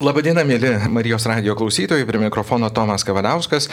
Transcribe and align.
Labadiena, 0.00 0.40
mėly 0.48 0.70
Marijos 0.88 1.26
radio 1.28 1.52
klausytojai, 1.52 2.06
prie 2.08 2.16
mikrofono 2.22 2.70
Tomas 2.72 3.02
Kavadauskas. 3.04 3.66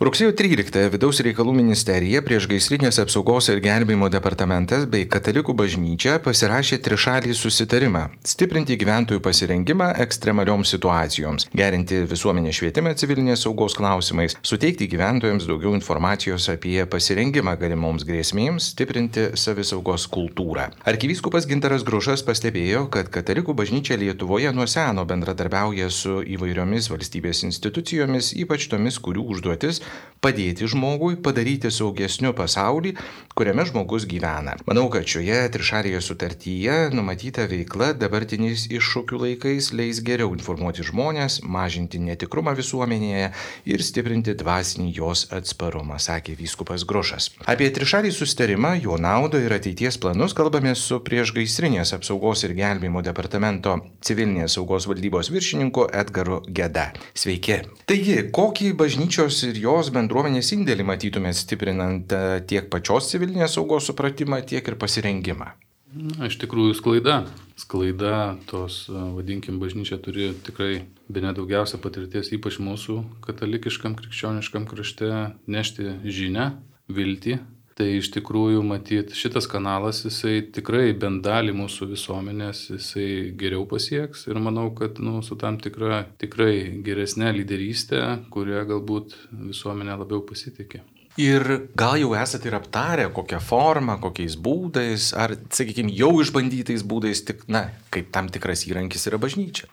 Rugsėjo 0.00 0.32
13 0.32 0.86
Vidaus 0.88 1.18
reikalų 1.20 1.52
ministerija, 1.58 2.22
prieš 2.24 2.46
gaisrinės 2.48 2.96
apsaugos 3.02 3.50
ir 3.52 3.60
gelbėjimo 3.60 4.08
departamentas 4.08 4.86
bei 4.88 5.04
Katalikų 5.04 5.52
bažnyčia 5.58 6.14
pasirašė 6.24 6.78
trišalį 6.86 7.36
susitarimą- 7.36 8.06
stiprinti 8.32 8.78
gyventojų 8.80 9.20
pasirengimą 9.26 9.90
ekstremalioms 10.06 10.72
situacijoms, 10.72 11.48
gerinti 11.52 12.00
visuomenės 12.08 12.62
švietimą 12.62 12.96
civilinės 12.96 13.44
saugos 13.44 13.76
klausimais, 13.76 14.38
suteikti 14.40 14.88
gyventojams 14.88 15.44
daugiau 15.44 15.74
informacijos 15.76 16.48
apie 16.48 16.80
pasirengimą 16.86 17.58
galimoms 17.60 18.08
grėsmėms, 18.08 18.72
stiprinti 18.72 19.36
savisaugos 19.36 20.08
kultūrą. 20.08 20.72
Arkivyskupas 20.86 21.44
Gintaras 21.46 21.84
Grušas 21.84 22.24
pastebėjo, 22.24 22.88
kad 22.88 23.10
Katalikų 23.10 23.52
bažnyčia 23.52 24.00
Lietuvoje 24.00 24.50
nuo 24.54 24.66
seno 24.66 25.04
bendradarbiauja 25.04 25.73
bendrauja 25.74 25.90
su 25.90 26.22
įvairiomis 26.22 26.88
valstybės 26.90 27.42
institucijomis, 27.44 28.32
ypač 28.38 28.68
tomis, 28.70 28.98
kurių 28.98 29.24
užduotis 29.34 29.80
padėti 30.22 30.66
žmogui 30.70 31.18
padaryti 31.20 31.70
saugesniu 31.70 32.32
pasaulį, 32.32 32.94
kuriame 33.34 33.64
žmogus 33.66 34.06
gyvena. 34.08 34.56
Manau, 34.66 34.88
kad 34.88 35.04
šioje 35.04 35.50
trišalėje 35.52 36.00
sutartyje 36.00 36.76
numatyta 36.94 37.44
veikla 37.50 37.92
dabartiniais 37.92 38.68
iššūkių 38.72 39.20
laikais 39.24 39.72
leis 39.74 40.00
geriau 40.00 40.32
informuoti 40.32 40.86
žmonės, 40.86 41.42
mažinti 41.42 42.00
netikrumą 42.00 42.54
visuomenėje 42.56 43.32
ir 43.68 43.84
stiprinti 43.84 44.34
dvasinį 44.38 44.88
jos 44.96 45.26
atsparumą, 45.34 45.98
sakė 45.98 46.38
vyskupas 46.38 46.86
Grušas. 46.88 47.32
Apie 47.44 47.68
trišalį 47.74 48.14
sustarimą, 48.14 48.76
jo 48.80 48.96
naudą 48.96 49.42
ir 49.44 49.52
ateities 49.58 50.00
planus 50.00 50.32
kalbame 50.32 50.72
su 50.78 51.02
priešgaisrinės 51.04 51.92
apsaugos 51.98 52.46
ir 52.46 52.56
gelbėjimo 52.56 53.04
departamento 53.04 53.76
civilinės 54.04 54.56
saugos 54.56 54.88
valdybos 54.88 55.28
viršininku 55.34 55.63
viršininku 55.64 55.88
Edgaru 55.92 56.42
Geda. 56.48 56.92
Sveiki. 57.14 57.62
Taigi, 57.86 58.30
kokį 58.32 58.74
bažnyčios 58.76 59.42
ir 59.48 59.56
jos 59.58 59.90
bendruomenės 59.90 60.52
indėlį 60.52 60.84
matytumėte 60.84 61.38
stiprinant 61.38 62.12
e, 62.12 62.40
tiek 62.46 62.68
pačios 62.70 63.10
civilinės 63.10 63.54
saugos 63.54 63.86
supratimą, 63.88 64.44
tiek 64.44 64.66
ir 64.66 64.76
pasirengimą? 64.76 65.54
Na, 65.94 66.26
iš 66.26 66.38
tikrųjų 66.42 66.74
sklaida. 66.74 67.24
Sklaida 67.56 68.36
tos, 68.46 68.88
e, 68.88 68.92
vadinkim, 68.92 69.60
bažnyčia 69.60 69.98
turi 69.98 70.32
tikrai 70.44 70.84
be 71.08 71.20
nedaugiausia 71.22 71.78
patirties, 71.78 72.32
ypač 72.34 72.58
mūsų 72.58 73.04
katalikiškam 73.24 73.94
krikščioniškam 73.96 74.66
krašte, 74.66 75.10
nešti 75.46 76.00
žinę, 76.04 76.54
viltį 76.88 77.38
Tai 77.74 77.88
iš 77.90 78.12
tikrųjų, 78.14 78.60
matyt, 78.62 79.10
šitas 79.18 79.48
kanalas, 79.50 80.04
jisai 80.06 80.44
tikrai 80.54 80.92
bent 80.94 81.24
dalį 81.26 81.56
mūsų 81.58 81.88
visuomenės, 81.90 82.68
jisai 82.70 83.08
geriau 83.34 83.64
pasieks 83.66 84.28
ir 84.30 84.38
manau, 84.38 84.68
kad 84.78 85.00
nu, 85.02 85.18
su 85.26 85.34
tam 85.40 85.58
tikra 85.58 86.04
tikrai 86.22 86.84
geresnė 86.86 87.32
lyderystė, 87.34 88.04
kuria 88.30 88.62
galbūt 88.68 89.16
visuomenė 89.50 89.98
labiau 90.04 90.22
pasitikė. 90.22 90.84
Ir 91.18 91.44
gal 91.78 91.98
jau 91.98 92.14
esate 92.18 92.50
ir 92.50 92.56
aptarę, 92.58 93.08
kokią 93.14 93.38
formą, 93.42 94.00
kokiais 94.02 94.34
būdais, 94.34 95.12
ar, 95.18 95.36
sakykime, 95.54 95.92
jau 95.94 96.10
išbandytais 96.22 96.82
būdais, 96.86 97.26
tik, 97.26 97.44
na, 97.50 97.68
kaip 97.94 98.14
tam 98.14 98.30
tikras 98.34 98.66
įrankis 98.66 99.06
yra 99.10 99.18
bažnyčia. 99.22 99.70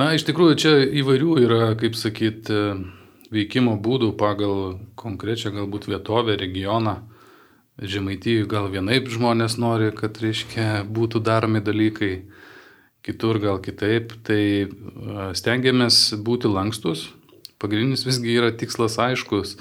Na, 0.00 0.10
iš 0.16 0.26
tikrųjų, 0.28 0.60
čia 0.60 0.76
įvairių 1.00 1.38
yra, 1.44 1.62
kaip 1.80 1.96
sakyti, 1.96 2.60
veikimo 3.32 3.78
būdų 3.80 4.12
pagal 4.20 4.78
konkrečią 4.98 5.54
galbūt 5.54 5.88
vietovę, 5.92 6.36
regioną. 6.40 6.98
Žemaitijų 7.74 8.46
gal 8.46 8.68
vienaip 8.70 9.08
žmonės 9.10 9.56
nori, 9.58 9.90
kad, 9.96 10.20
reiškia, 10.22 10.84
būtų 10.86 11.18
daromi 11.26 11.58
dalykai, 11.64 12.12
kitur 13.02 13.40
gal 13.42 13.58
kitaip. 13.62 14.14
Tai 14.22 14.42
stengiamės 15.34 16.14
būti 16.22 16.50
lankstus. 16.50 17.08
Pagrindinis 17.58 18.06
visgi 18.06 18.36
yra 18.38 18.52
tikslas 18.54 18.94
aiškus, 19.02 19.56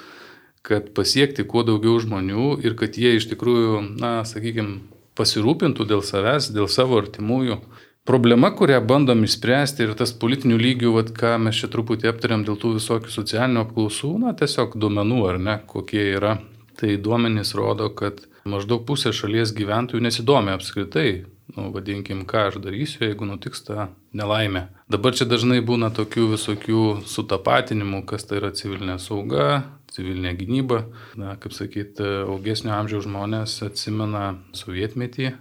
kad 0.61 0.91
pasiekti 0.94 1.45
kuo 1.47 1.64
daugiau 1.66 1.97
žmonių 2.03 2.59
ir 2.61 2.78
kad 2.78 3.00
jie 3.02 3.16
iš 3.17 3.31
tikrųjų, 3.34 3.81
na, 3.97 4.19
sakykime, 4.30 4.84
pasirūpintų 5.18 5.90
dėl 5.90 6.06
savęs, 6.06 6.51
dėl 6.53 6.69
savo 6.69 7.01
artimųjų. 7.01 7.59
Problema, 8.06 8.51
kurią 8.53 8.81
bandom 8.84 9.24
išspręsti 9.24 9.88
ir 9.88 9.94
tas 9.97 10.12
politinių 10.19 10.57
lygių, 10.59 10.95
vat, 10.97 11.13
ką 11.18 11.38
mes 11.41 11.57
čia 11.57 11.69
truputį 11.72 12.12
aptariam 12.12 12.44
dėl 12.45 12.59
tų 12.59 12.75
visokių 12.78 13.13
socialinių 13.13 13.63
apklausų, 13.63 14.18
na, 14.22 14.34
tiesiog 14.38 14.75
duomenų 14.78 15.22
ar 15.30 15.40
ne, 15.40 15.62
kokie 15.69 16.09
yra 16.18 16.41
tai 16.83 16.97
duomenys 16.99 17.53
rodo, 17.55 17.88
kad 17.95 18.25
maždaug 18.44 18.81
pusė 18.83 19.13
šalies 19.16 19.53
gyventojų 19.55 20.03
nesidomi 20.03 20.51
apskritai, 20.51 21.23
nu, 21.55 21.69
vadinkim, 21.71 22.25
ką 22.27 22.49
aš 22.49 22.57
darysiu, 22.63 23.05
jeigu 23.05 23.27
nutiks 23.29 23.63
ta 23.63 23.85
nelaimė. 24.11 24.66
Dabar 24.91 25.16
čia 25.16 25.27
dažnai 25.29 25.61
būna 25.63 25.94
tokių 25.95 26.33
visokių 26.33 26.83
sutapatinimų, 27.07 28.03
kas 28.09 28.27
tai 28.27 28.41
yra 28.41 28.51
civilinė 28.51 28.97
sauga, 28.99 29.63
civilinė 29.95 30.33
gynyba. 30.41 30.83
Na, 31.19 31.38
kaip 31.39 31.55
sakyti, 31.55 32.03
augesnio 32.25 32.75
amžiaus 32.75 33.07
žmonės 33.07 33.61
atsimena 33.69 34.25
sovietmetį, 34.59 35.31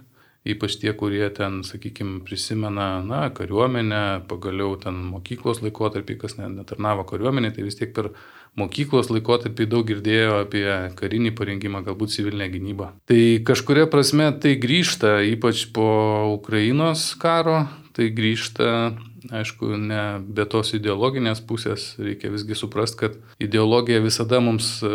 ypač 0.53 0.77
tie, 0.79 0.93
kurie 0.95 1.25
ten, 1.35 1.61
sakykime, 1.67 2.21
prisimena, 2.27 2.87
na, 3.03 3.25
kariuomenę, 3.35 4.23
pagaliau 4.31 4.77
ten 4.79 5.03
mokyklos 5.11 5.59
laikotarpį, 5.63 6.17
kas 6.23 6.39
netarnavo 6.39 7.03
kariuomenė, 7.11 7.51
tai 7.55 7.67
vis 7.67 7.79
tiek 7.79 7.91
per 7.95 8.13
mokyklos 8.59 9.09
laikotarpį 9.13 9.67
daug 9.69 9.87
girdėjo 9.87 10.41
apie 10.43 10.65
karinį 10.97 11.33
parengimą, 11.37 11.83
galbūt 11.85 12.13
civilinę 12.15 12.49
gynybą. 12.53 12.91
Tai 13.09 13.21
kažkuria 13.47 13.87
prasme 13.91 14.29
tai 14.43 14.55
grįžta, 14.61 15.17
ypač 15.33 15.65
po 15.73 15.87
Ukrainos 16.35 17.11
karo, 17.21 17.63
tai 17.97 18.09
grįžta, 18.13 18.93
aišku, 19.33 19.75
ne 19.79 20.03
be 20.23 20.45
tos 20.49 20.73
ideologinės 20.77 21.41
pusės, 21.45 21.93
reikia 22.01 22.33
visgi 22.33 22.57
suprasti, 22.57 22.99
kad 23.05 23.17
ideologija 23.43 24.01
visada 24.03 24.41
mums 24.43 24.75
e, 24.85 24.91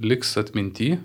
liks 0.00 0.36
atminti, 0.40 0.96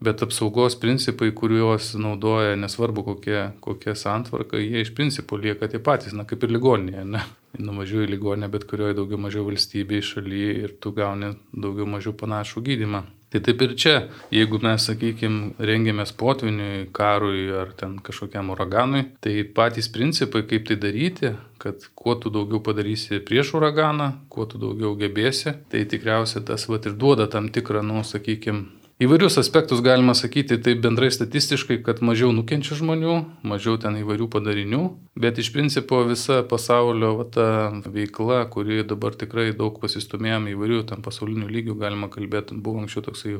bet 0.00 0.22
apsaugos 0.24 0.76
principai, 0.80 1.30
kuriuos 1.36 1.92
naudoja, 2.00 2.56
nesvarbu 2.56 3.04
kokia, 3.04 3.50
kokia 3.60 3.94
santvarka, 3.98 4.60
jie 4.60 4.80
iš 4.84 4.94
principo 4.96 5.36
lieka 5.36 5.68
tie 5.68 5.80
patys, 5.82 6.16
na 6.16 6.24
kaip 6.28 6.46
ir 6.46 6.56
ligoninėje, 6.56 7.04
ne? 7.04 7.24
Nuvažiuoji 7.60 8.08
ligoninę 8.08 8.48
bet 8.48 8.64
kurioje 8.70 8.96
daugiau 8.96 9.20
mažiau 9.20 9.44
valstybėje 9.48 10.06
šalyje 10.14 10.52
ir 10.64 10.76
tu 10.80 10.94
gauni 10.96 11.34
daugiau 11.52 11.88
mažiau 11.90 12.14
panašų 12.16 12.62
gydimą. 12.68 13.02
Tai 13.30 13.38
taip 13.46 13.60
ir 13.62 13.76
čia, 13.78 13.92
jeigu 14.34 14.58
mes, 14.58 14.82
sakykime, 14.88 15.52
rengiamės 15.62 16.10
potviniui, 16.18 16.88
karui 16.96 17.44
ar 17.54 17.70
ten 17.78 17.92
kažkokiam 18.02 18.50
uraganui, 18.50 19.04
tai 19.22 19.44
patys 19.54 19.86
principai, 19.94 20.42
kaip 20.50 20.66
tai 20.66 20.78
daryti, 20.82 21.36
kad 21.62 21.86
kuo 21.94 22.16
tu 22.18 22.32
daugiau 22.34 22.58
padarysi 22.66 23.20
prieš 23.22 23.52
uraganą, 23.60 24.08
kuo 24.34 24.48
tu 24.50 24.58
daugiau 24.58 24.96
gebėsi, 24.98 25.54
tai 25.70 25.84
tikriausiai 25.92 26.42
tas 26.48 26.66
vat 26.66 26.90
ir 26.90 26.98
duoda 26.98 27.28
tam 27.30 27.46
tikrą, 27.54 27.84
nu, 27.86 28.02
sakykime, 28.02 28.79
Įvairius 29.00 29.38
aspektus 29.40 29.80
galima 29.80 30.12
sakyti, 30.12 30.58
tai 30.60 30.74
bendrai 30.76 31.06
statistiškai, 31.08 31.78
kad 31.86 32.02
mažiau 32.04 32.34
nukenčia 32.36 32.76
žmonių, 32.76 33.14
mažiau 33.48 33.78
ten 33.80 33.94
įvairių 33.96 34.26
padarinių, 34.28 34.80
bet 35.16 35.40
iš 35.40 35.48
principo 35.54 36.02
visa 36.04 36.42
pasaulio 36.44 37.14
va, 37.16 37.24
ta 37.24 37.46
veikla, 37.86 38.42
kuri 38.52 38.82
dabar 38.84 39.16
tikrai 39.16 39.54
daug 39.56 39.80
pasistumėjom 39.80 40.50
įvairių 40.52 40.82
tam 40.92 41.00
pasaulinių 41.06 41.48
lygių, 41.48 41.78
galima 41.80 42.10
kalbėti, 42.12 42.60
buvo 42.60 42.84
anksčiau 42.84 43.06
toksai 43.08 43.38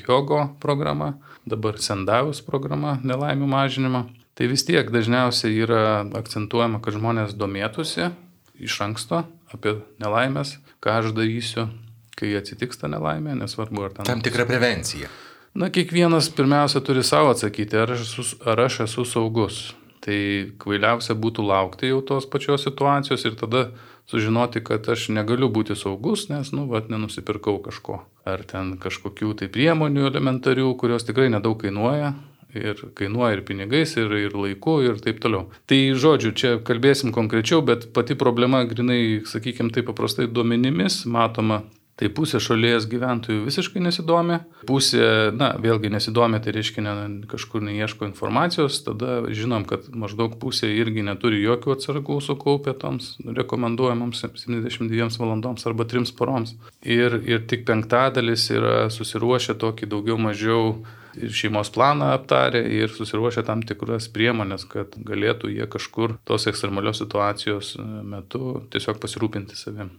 Jogo 0.00 0.40
programa, 0.64 1.10
dabar 1.44 1.76
Sendavus 1.76 2.40
programa, 2.40 2.96
nelaimių 3.04 3.52
mažinimo. 3.52 4.06
Tai 4.32 4.48
vis 4.48 4.64
tiek 4.64 4.88
dažniausiai 4.88 5.60
yra 5.60 5.84
akcentuojama, 6.24 6.80
kad 6.80 6.96
žmonės 6.96 7.36
domėtųsi 7.36 8.08
iš 8.64 8.80
anksto 8.88 9.26
apie 9.52 9.82
nelaimės, 10.00 10.56
ką 10.80 11.02
aš 11.02 11.12
darysiu, 11.12 11.68
kai 12.22 12.32
atsitiks 12.38 12.80
ta 12.80 12.90
nelaimė, 12.92 13.34
nesvarbu 13.42 13.88
ar 13.88 13.98
ten. 13.98 14.08
Tam 14.08 14.24
tikra 14.24 14.46
prevencija. 14.48 15.10
Na, 15.52 15.68
kiekvienas 15.68 16.30
pirmiausia 16.32 16.80
turi 16.80 17.02
savo 17.04 17.34
atsakyti, 17.34 17.76
ar 17.76 17.90
aš 17.92 18.06
esu, 18.06 18.22
ar 18.48 18.60
aš 18.64 18.84
esu 18.86 19.04
saugus. 19.04 19.62
Tai 20.02 20.18
kvailiausia 20.58 21.14
būtų 21.14 21.44
laukti 21.46 21.90
jau 21.92 22.00
tos 22.06 22.24
pačios 22.26 22.64
situacijos 22.64 23.22
ir 23.28 23.36
tada 23.38 23.66
sužinoti, 24.10 24.62
kad 24.64 24.88
aš 24.88 25.10
negaliu 25.14 25.50
būti 25.52 25.76
saugus, 25.78 26.26
nes, 26.32 26.50
nu, 26.56 26.64
vat, 26.70 26.88
nenusipirkau 26.90 27.60
kažko. 27.62 28.00
Ar 28.26 28.42
ten 28.48 28.74
kažkokių 28.82 29.36
tai 29.38 29.50
priemonių 29.52 30.08
elementarių, 30.08 30.72
kurios 30.80 31.06
tikrai 31.06 31.28
nedaug 31.32 31.60
kainuoja. 31.60 32.14
Ir 32.52 32.80
kainuoja 32.98 33.38
ir 33.38 33.44
pinigais, 33.48 33.94
ir, 33.96 34.10
ir 34.26 34.34
laiku, 34.36 34.74
ir 34.84 34.98
taip 35.00 35.22
toliau. 35.24 35.46
Tai 35.68 35.78
žodžiu, 35.96 36.34
čia 36.36 36.50
kalbėsim 36.60 37.12
konkrečiau, 37.14 37.62
bet 37.64 37.86
pati 37.96 38.16
problema, 38.18 38.60
grinai, 38.68 39.22
sakykime, 39.28 39.72
taip 39.72 39.88
paprastai 39.88 40.26
duomenimis 40.28 41.04
matoma 41.08 41.62
Tai 42.00 42.08
pusė 42.16 42.38
šalies 42.40 42.86
gyventojų 42.88 43.42
visiškai 43.44 43.82
nesidomi, 43.84 44.38
pusė, 44.68 45.04
na, 45.36 45.50
vėlgi 45.60 45.90
nesidomi, 45.92 46.40
tai 46.42 46.54
reiškia, 46.56 46.84
ne, 46.86 46.94
kažkur 47.28 47.60
neieško 47.66 48.06
informacijos, 48.08 48.78
tada 48.86 49.18
žinom, 49.28 49.66
kad 49.68 49.90
maždaug 49.92 50.38
pusė 50.40 50.70
irgi 50.72 51.04
neturi 51.04 51.42
jokių 51.42 51.74
atsargų 51.76 52.16
sukaupę 52.24 52.72
toms 52.80 53.12
rekomenduojamoms 53.26 54.24
72 54.24 55.20
valandoms 55.20 55.68
arba 55.68 55.86
3 55.92 56.14
paroms. 56.16 56.56
Ir, 56.80 57.18
ir 57.28 57.44
tik 57.50 57.66
penktadalis 57.68 58.48
yra 58.56 58.88
susiruošę 58.92 59.58
tokį 59.60 59.90
daugiau 59.92 60.16
mažiau 60.20 60.78
ir 61.20 61.34
šeimos 61.36 61.68
planą 61.74 62.08
aptarę 62.16 62.62
ir 62.72 62.92
susiruošę 62.94 63.44
tam 63.44 63.64
tikras 63.68 64.08
priemonės, 64.14 64.64
kad 64.70 64.96
galėtų 64.96 65.52
jie 65.52 65.68
kažkur 65.68 66.16
tos 66.28 66.48
ekstremalios 66.48 67.02
situacijos 67.04 67.74
metu 68.14 68.62
tiesiog 68.72 69.02
pasirūpinti 69.02 69.60
savim. 69.60 69.92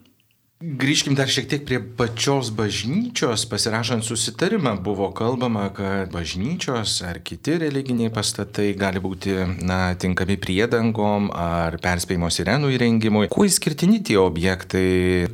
Grįžkim 0.63 1.11
dar 1.11 1.27
šiek 1.27 1.49
tiek 1.51 1.63
prie 1.67 1.75
pačios 1.99 2.47
bažnyčios. 2.55 3.41
Pasirašant 3.51 4.05
susitarimą 4.07 4.77
buvo 4.79 5.09
kalbama, 5.11 5.65
kad 5.75 6.07
bažnyčios 6.13 6.93
ar 7.03 7.19
kiti 7.19 7.57
religiniai 7.59 8.07
pastatai 8.15 8.69
gali 8.79 9.01
būti 9.03 9.35
na, 9.59 9.91
tinkami 9.99 10.37
priedangom 10.39 11.27
ar 11.35 11.75
perspėjimo 11.83 12.31
sirenų 12.31 12.71
įrengimui. 12.77 13.27
Kuo 13.35 13.43
įskirtini 13.43 13.99
tie 14.07 14.15
objektai? 14.23 14.85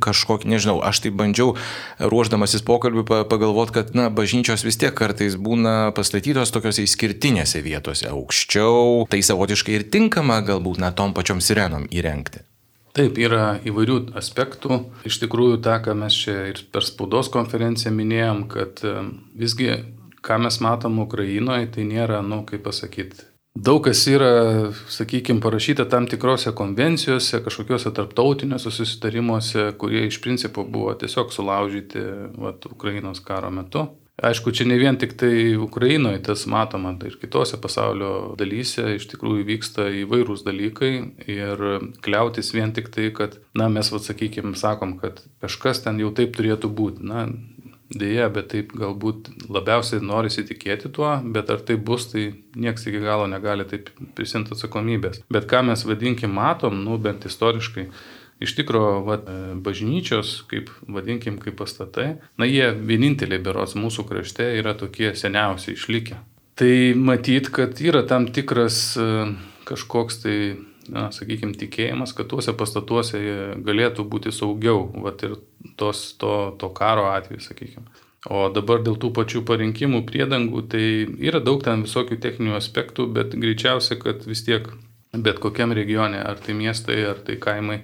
Kažkokį, 0.02 0.50
nežinau, 0.50 0.80
aš 0.82 1.04
tai 1.06 1.14
bandžiau 1.14 1.54
ruoždamasis 2.02 2.66
pokalbį 2.66 3.06
pagalvoti, 3.30 3.78
kad 3.78 3.94
na, 3.94 4.10
bažnyčios 4.10 4.66
vis 4.66 4.82
tiek 4.82 4.98
kartais 4.98 5.38
būna 5.38 5.94
pastatytos 5.94 6.50
tokiuose 6.50 6.82
išskirtinėse 6.90 7.62
vietose 7.62 8.10
aukščiau. 8.10 9.06
Tai 9.14 9.26
savotiškai 9.30 9.78
ir 9.78 9.90
tinkama 9.94 10.42
galbūt 10.42 10.82
na, 10.82 10.90
tom 10.90 11.14
pačiom 11.14 11.38
sirenom 11.38 11.86
įrengti. 11.86 12.49
Taip, 12.96 13.18
yra 13.22 13.60
įvairių 13.62 13.98
aspektų. 14.18 14.80
Iš 15.06 15.20
tikrųjų, 15.22 15.60
tą, 15.62 15.76
ką 15.84 15.94
mes 15.98 16.16
čia 16.24 16.36
ir 16.50 16.62
per 16.74 16.82
spaudos 16.86 17.30
konferenciją 17.30 17.92
minėjom, 17.94 18.44
kad 18.50 18.82
visgi, 19.38 19.70
ką 20.26 20.40
mes 20.42 20.58
matom 20.64 20.98
Ukrainoje, 21.04 21.70
tai 21.76 21.86
nėra, 21.86 22.18
nu, 22.26 22.42
kaip 22.48 22.64
pasakyti, 22.66 23.28
daug 23.54 23.84
kas 23.86 24.02
yra, 24.10 24.32
sakykime, 24.90 25.42
parašyta 25.44 25.86
tam 25.90 26.08
tikrose 26.10 26.50
konvencijose, 26.56 27.42
kažkokiuose 27.46 27.94
tarptautiniuose 27.94 28.74
susitarimuose, 28.74 29.70
kurie 29.78 30.06
iš 30.08 30.20
principo 30.24 30.66
buvo 30.66 30.94
tiesiog 30.98 31.30
sulaužyti 31.34 32.04
vat, 32.42 32.66
Ukrainos 32.70 33.22
karo 33.22 33.54
metu. 33.54 33.86
Aišku, 34.20 34.52
čia 34.52 34.66
ne 34.68 34.76
vien 34.76 34.98
tik 35.00 35.14
tai 35.16 35.56
Ukrainoje 35.56 36.20
tas 36.26 36.42
matoma, 36.50 36.92
tai 37.00 37.08
ir 37.08 37.16
kitose 37.22 37.56
pasaulio 37.60 38.34
dalyse 38.40 38.96
iš 38.98 39.06
tikrųjų 39.14 39.46
vyksta 39.48 39.86
įvairūs 40.02 40.44
dalykai 40.44 40.92
ir 41.24 41.62
kliautis 42.04 42.52
vien 42.52 42.74
tik 42.76 42.92
tai, 42.92 43.08
kad, 43.16 43.38
na, 43.56 43.70
mes, 43.72 43.88
vad 43.92 44.04
sakykime, 44.04 44.52
sakom, 44.60 44.98
kad 45.00 45.22
kažkas 45.40 45.80
ten 45.86 46.02
jau 46.02 46.12
taip 46.12 46.36
turėtų 46.36 46.68
būti. 46.68 47.06
Na, 47.08 47.24
dėja, 47.90 48.28
bet 48.32 48.50
taip 48.52 48.70
galbūt 48.76 49.32
labiausiai 49.50 50.02
norisi 50.04 50.44
tikėti 50.46 50.92
tuo, 50.94 51.10
bet 51.24 51.50
ar 51.50 51.62
tai 51.66 51.76
bus, 51.76 52.06
tai 52.12 52.28
nieks 52.54 52.86
iki 52.86 53.02
galo 53.02 53.26
negali 53.30 53.66
taip 53.68 53.90
prisimti 54.14 54.54
atsakomybės. 54.54 55.24
Bet 55.32 55.48
ką 55.50 55.64
mes 55.66 55.82
vadinkim 55.88 56.36
matom, 56.36 56.84
nu, 56.84 56.98
bent 57.02 57.26
istoriškai, 57.26 57.88
Iš 58.40 58.54
tikrųjų, 58.56 58.92
va, 59.04 59.18
e, 59.20 59.38
bažnyčios, 59.60 60.32
kaip 60.48 60.70
vadinkim, 60.88 61.36
kaip 61.42 61.58
pastatai, 61.60 62.14
na 62.40 62.48
jie 62.48 62.70
vieninteliai 62.72 63.42
beros 63.44 63.76
mūsų 63.76 64.06
krašte 64.08 64.46
yra 64.56 64.72
tokie 64.78 65.12
seniausiai 65.12 65.76
išlikę. 65.76 66.20
Tai 66.60 66.74
matyt, 66.96 67.52
kad 67.52 67.78
yra 67.84 68.02
tam 68.08 68.30
tikras 68.32 68.80
e, 68.96 69.08
kažkoks 69.68 70.22
tai, 70.24 70.36
na, 70.88 71.08
sakykime, 71.12 71.52
tikėjimas, 71.60 72.16
kad 72.16 72.30
tuose 72.32 72.56
pastatuose 72.56 73.20
galėtų 73.64 74.08
būti 74.08 74.32
saugiau, 74.32 74.88
va 75.04 75.12
ir 75.24 75.36
tos, 75.80 76.10
to, 76.20 76.56
to 76.60 76.72
karo 76.76 77.10
atveju, 77.12 77.44
sakykime. 77.44 77.88
O 78.28 78.48
dabar 78.52 78.82
dėl 78.84 78.98
tų 79.00 79.14
pačių 79.16 79.40
parinkimų 79.48 80.02
priedangų, 80.08 80.66
tai 80.72 80.84
yra 81.24 81.40
daug 81.40 81.62
ten 81.64 81.86
visokių 81.86 82.18
techninių 82.20 82.58
aspektų, 82.58 83.06
bet 83.16 83.32
greičiausiai, 83.32 83.96
kad 84.00 84.26
vis 84.28 84.44
tiek 84.44 84.68
bet 85.12 85.40
kokiam 85.40 85.72
regione, 85.72 86.20
ar 86.20 86.36
tai 86.44 86.54
miestai, 86.54 87.00
ar 87.08 87.22
tai 87.24 87.38
kaimai, 87.40 87.80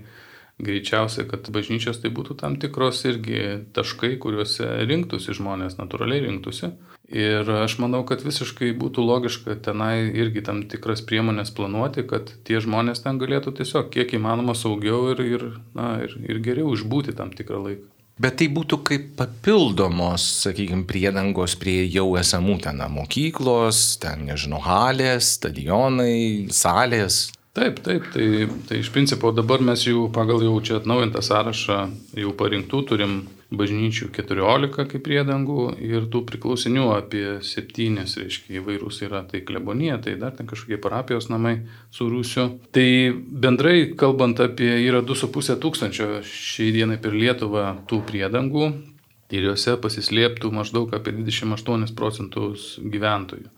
greičiausiai, 0.63 1.27
kad 1.29 1.49
bažnyčios 1.53 2.01
tai 2.01 2.11
būtų 2.15 2.39
tam 2.41 2.57
tikros 2.61 3.03
irgi 3.09 3.41
taškai, 3.77 4.17
kuriuose 4.23 4.69
rinktųsi 4.89 5.37
žmonės, 5.37 5.77
natūraliai 5.81 6.25
rinktųsi. 6.27 6.73
Ir 7.07 7.47
aš 7.63 7.77
manau, 7.79 8.01
kad 8.09 8.25
visiškai 8.27 8.73
būtų 8.81 9.05
logiška 9.07 9.59
tenai 9.63 10.09
irgi 10.11 10.43
tam 10.47 10.65
tikras 10.67 11.05
priemonės 11.07 11.53
planuoti, 11.55 12.03
kad 12.09 12.33
tie 12.49 12.59
žmonės 12.63 13.05
ten 13.05 13.21
galėtų 13.21 13.53
tiesiog 13.61 13.93
kiek 13.95 14.17
įmanoma 14.19 14.57
saugiau 14.59 15.13
ir, 15.13 15.23
ir, 15.23 15.45
na, 15.77 16.01
ir, 16.03 16.17
ir 16.27 16.43
geriau 16.43 16.73
išbūti 16.75 17.15
tam 17.15 17.31
tikrą 17.37 17.63
laiką. 17.69 17.93
Bet 18.17 18.39
tai 18.41 18.47
būtų 18.49 18.79
kaip 18.89 19.09
papildomos, 19.19 20.25
sakykime, 20.47 20.87
priedangos 20.89 21.53
prie 21.61 21.83
jau 21.85 22.15
esamų 22.17 22.57
ten 22.65 22.81
mokyklos, 22.95 23.99
ten, 24.01 24.25
nežinau, 24.31 24.63
halės, 24.65 25.35
stadionai, 25.37 26.49
salės. 26.49 27.27
Taip, 27.57 27.79
taip, 27.81 28.05
tai, 28.13 28.27
tai 28.69 28.83
iš 28.83 28.91
principo 28.93 29.31
dabar 29.33 29.63
mes 29.65 29.87
jau 29.87 30.11
pagal 30.13 30.43
jau 30.45 30.59
čia 30.61 30.75
atnaujintą 30.77 31.23
sąrašą 31.25 31.79
jau 32.21 32.33
parinktų 32.37 32.83
turim 32.91 33.15
bažnyčių 33.57 34.11
14 34.13 34.85
kaip 34.91 35.05
priedangų 35.07 35.63
ir 35.81 36.05
tų 36.13 36.21
priklausinių 36.29 36.85
apie 36.93 37.25
7, 37.47 38.03
reiškia 38.03 38.59
įvairūs 38.61 39.01
yra, 39.07 39.23
tai 39.31 39.41
klebonija, 39.49 39.97
tai 40.05 40.19
dar 40.21 40.35
ten 40.37 40.51
kažkokie 40.51 40.77
parapijos 40.83 41.31
namai 41.33 41.55
su 41.95 42.11
rūsiu. 42.11 42.49
Tai 42.77 42.89
bendrai 43.47 43.93
kalbant 43.97 44.43
apie 44.45 44.75
yra 44.83 45.01
2,5 45.07 45.57
tūkstančio 45.63 46.11
šiai 46.29 46.75
dienai 46.77 47.01
per 47.01 47.17
Lietuvą 47.17 47.71
tų 47.89 48.03
priedangų 48.11 48.73
ir 49.33 49.49
juose 49.49 49.79
pasislėptų 49.81 50.53
maždaug 50.55 50.93
apie 50.93 51.17
28 51.17 51.95
procentus 51.97 52.75
gyventojų. 52.83 53.49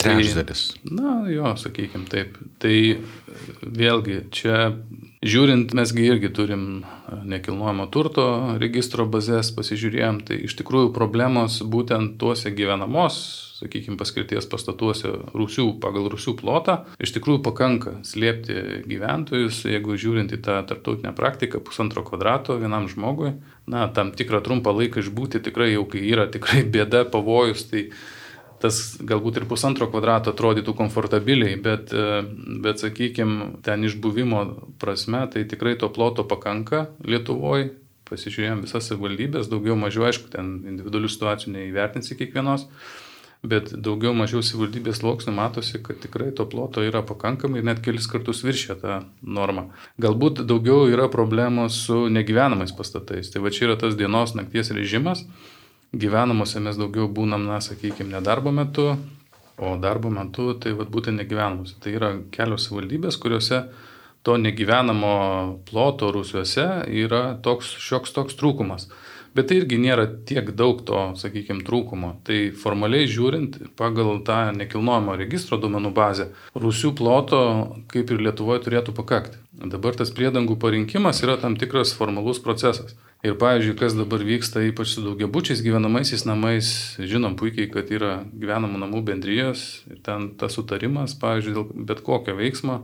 Trečdalis. 0.00 0.64
Tai, 0.74 0.94
na, 0.96 1.14
jo, 1.30 1.52
sakykime 1.60 2.08
taip. 2.10 2.38
Tai 2.62 2.76
vėlgi, 3.60 4.22
čia 4.34 4.72
žiūrint, 5.20 5.74
mesgi 5.76 6.06
irgi 6.08 6.30
turim 6.32 6.64
nekilnojamo 7.28 7.86
turto 7.92 8.24
registro 8.60 9.04
bazės, 9.10 9.52
pasižiūrėjom, 9.56 10.22
tai 10.28 10.40
iš 10.46 10.56
tikrųjų 10.60 10.94
problemos 10.96 11.58
būtent 11.60 12.16
tuose 12.20 12.52
gyvenamos, 12.56 13.18
sakykime, 13.60 13.98
paskirties 14.00 14.48
pastatuose 14.48 15.12
rūsių 15.36 15.66
pagal 15.82 16.08
rūsių 16.12 16.34
plotą, 16.38 16.78
iš 17.02 17.12
tikrųjų 17.18 17.42
pakanka 17.44 17.98
slėpti 18.08 18.86
gyventojus, 18.88 19.66
jeigu 19.68 19.98
žiūrint 20.00 20.32
į 20.32 20.40
tą 20.46 20.62
tarptautinę 20.70 21.12
praktiką, 21.16 21.60
pusantro 21.66 22.04
kvadrato 22.06 22.56
vienam 22.60 22.88
žmogui, 22.88 23.34
na, 23.68 23.84
tam 23.92 24.14
tikrą 24.16 24.40
trumpą 24.46 24.72
laiką 24.78 25.04
išbūti 25.04 25.42
tikrai 25.44 25.74
jau, 25.74 25.84
kai 25.90 26.06
yra 26.08 26.24
tikrai 26.32 26.64
bėda, 26.64 27.04
pavojus, 27.12 27.68
tai 27.68 27.90
tas 28.60 28.80
galbūt 29.00 29.40
ir 29.40 29.48
pusantro 29.50 29.88
kvadrato 29.90 30.34
atrodytų 30.34 30.74
komfortabiliai, 30.78 31.56
bet, 31.60 31.92
e, 31.92 32.22
bet 32.64 32.82
sakykime, 32.82 33.60
ten 33.66 33.84
išbuvimo 33.88 34.44
prasme, 34.82 35.24
tai 35.32 35.46
tikrai 35.48 35.76
to 35.80 35.90
ploto 35.92 36.26
pakanka 36.28 36.88
Lietuvoje. 37.04 37.72
Pasižiūrėjom 38.10 38.64
visas 38.64 38.88
savivaldybės, 38.90 39.46
daugiau 39.46 39.76
mažiau, 39.78 40.08
aišku, 40.08 40.32
ten 40.32 40.64
individualių 40.66 41.06
situacijų 41.12 41.52
neįvertinsi 41.54 42.16
kiekvienos, 42.18 42.64
bet 43.46 43.70
daugiau 43.70 44.10
mažiau 44.18 44.42
savivaldybės 44.42 44.98
sluoksnių 44.98 45.34
matosi, 45.36 45.78
kad 45.78 46.00
tikrai 46.02 46.32
to 46.34 46.42
ploto 46.50 46.82
yra 46.82 47.04
pakankamai 47.06 47.62
net 47.62 47.78
kelis 47.84 48.10
kartus 48.10 48.42
viršė 48.42 48.76
tą 48.82 48.98
normą. 49.22 49.68
Galbūt 50.02 50.42
daugiau 50.42 50.90
yra 50.90 51.06
problemos 51.12 51.78
su 51.86 52.08
negyvenamais 52.10 52.74
pastatais. 52.74 53.30
Tai 53.30 53.46
va 53.46 53.54
čia 53.54 53.68
yra 53.68 53.78
tas 53.78 53.94
dienos 53.94 54.34
nakties 54.34 54.74
režimas 54.74 55.22
gyvenamuose 55.92 56.62
mes 56.62 56.78
daugiau 56.78 57.08
būnam, 57.10 57.46
na, 57.48 57.60
sakykime, 57.64 58.12
ne 58.14 58.22
darbo 58.24 58.52
metu, 58.54 58.92
o 59.60 59.76
darbo 59.80 60.10
metu 60.10 60.54
tai 60.60 60.72
vat, 60.78 60.90
būtent 60.92 61.20
negyvenamuose. 61.20 61.78
Tai 61.82 61.94
yra 61.96 62.10
kelios 62.34 62.70
valdybės, 62.72 63.18
kuriuose 63.20 63.64
to 64.22 64.36
negyvenamo 64.36 65.14
ploto 65.68 66.10
rusiuose 66.12 66.66
yra 67.02 67.22
toks 67.42 67.74
šioks 67.80 68.14
toks 68.16 68.36
trūkumas. 68.40 68.90
Bet 69.30 69.46
tai 69.46 69.60
irgi 69.60 69.76
nėra 69.78 70.08
tiek 70.26 70.48
daug 70.58 70.80
to, 70.86 71.00
sakykime, 71.18 71.62
trūkumo. 71.66 72.16
Tai 72.26 72.38
formaliai 72.58 73.06
žiūrint, 73.06 73.60
pagal 73.78 74.24
tą 74.26 74.40
nekilnojamo 74.56 75.14
registro 75.20 75.58
duomenų 75.62 75.92
bazę, 75.94 76.26
rusių 76.58 76.90
ploto, 76.98 77.42
kaip 77.92 78.10
ir 78.10 78.24
Lietuvoje, 78.26 78.64
turėtų 78.64 78.94
pakakti. 78.96 79.38
Dabar 79.70 79.94
tas 79.94 80.10
priedangų 80.16 80.58
parinkimas 80.58 81.22
yra 81.22 81.38
tam 81.38 81.54
tikras 81.60 81.94
formalus 81.94 82.42
procesas. 82.42 82.96
Ir, 83.20 83.34
pavyzdžiui, 83.36 83.74
kas 83.76 83.92
dabar 83.92 84.22
vyksta, 84.24 84.62
ypač 84.64 84.94
su 84.94 85.02
daugiabučiais 85.04 85.60
gyvenamaisiais 85.60 86.22
namais, 86.24 86.70
žinom 86.96 87.34
puikiai, 87.36 87.68
kad 87.68 87.90
yra 87.92 88.22
gyvenamų 88.32 88.80
namų 88.80 89.02
bendrijos 89.10 89.64
ir 89.92 89.98
ten 90.06 90.30
tas 90.40 90.56
sutarimas, 90.56 91.12
pavyzdžiui, 91.20 91.52
dėl 91.58 91.84
bet 91.90 92.00
kokio 92.06 92.32
veiksmo 92.38 92.78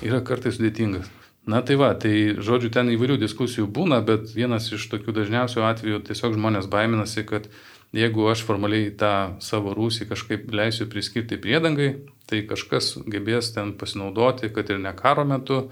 yra 0.00 0.22
kartais 0.24 0.56
sudėtingas. 0.56 1.10
Na 1.44 1.60
tai 1.60 1.76
va, 1.76 1.90
tai 1.98 2.38
žodžiu, 2.40 2.70
ten 2.72 2.88
įvairių 2.94 3.18
diskusijų 3.20 3.66
būna, 3.66 4.00
bet 4.06 4.32
vienas 4.32 4.70
iš 4.72 4.88
tokių 4.94 5.12
dažniausių 5.16 5.64
atvejų 5.68 6.00
tiesiog 6.08 6.38
žmonės 6.38 6.70
baiminasi, 6.72 7.26
kad 7.28 7.50
jeigu 7.92 8.28
aš 8.32 8.46
formaliai 8.48 8.92
tą 8.96 9.14
savo 9.44 9.74
rūsį 9.76 10.08
kažkaip 10.08 10.46
leisiu 10.54 10.86
priskirti 10.88 11.36
priedangai, 11.36 11.96
tai 12.30 12.46
kažkas 12.48 12.94
gebės 13.10 13.52
ten 13.52 13.74
pasinaudoti, 13.76 14.48
kad 14.54 14.70
ir 14.72 14.80
ne 14.80 14.94
karo 14.96 15.26
metu, 15.28 15.66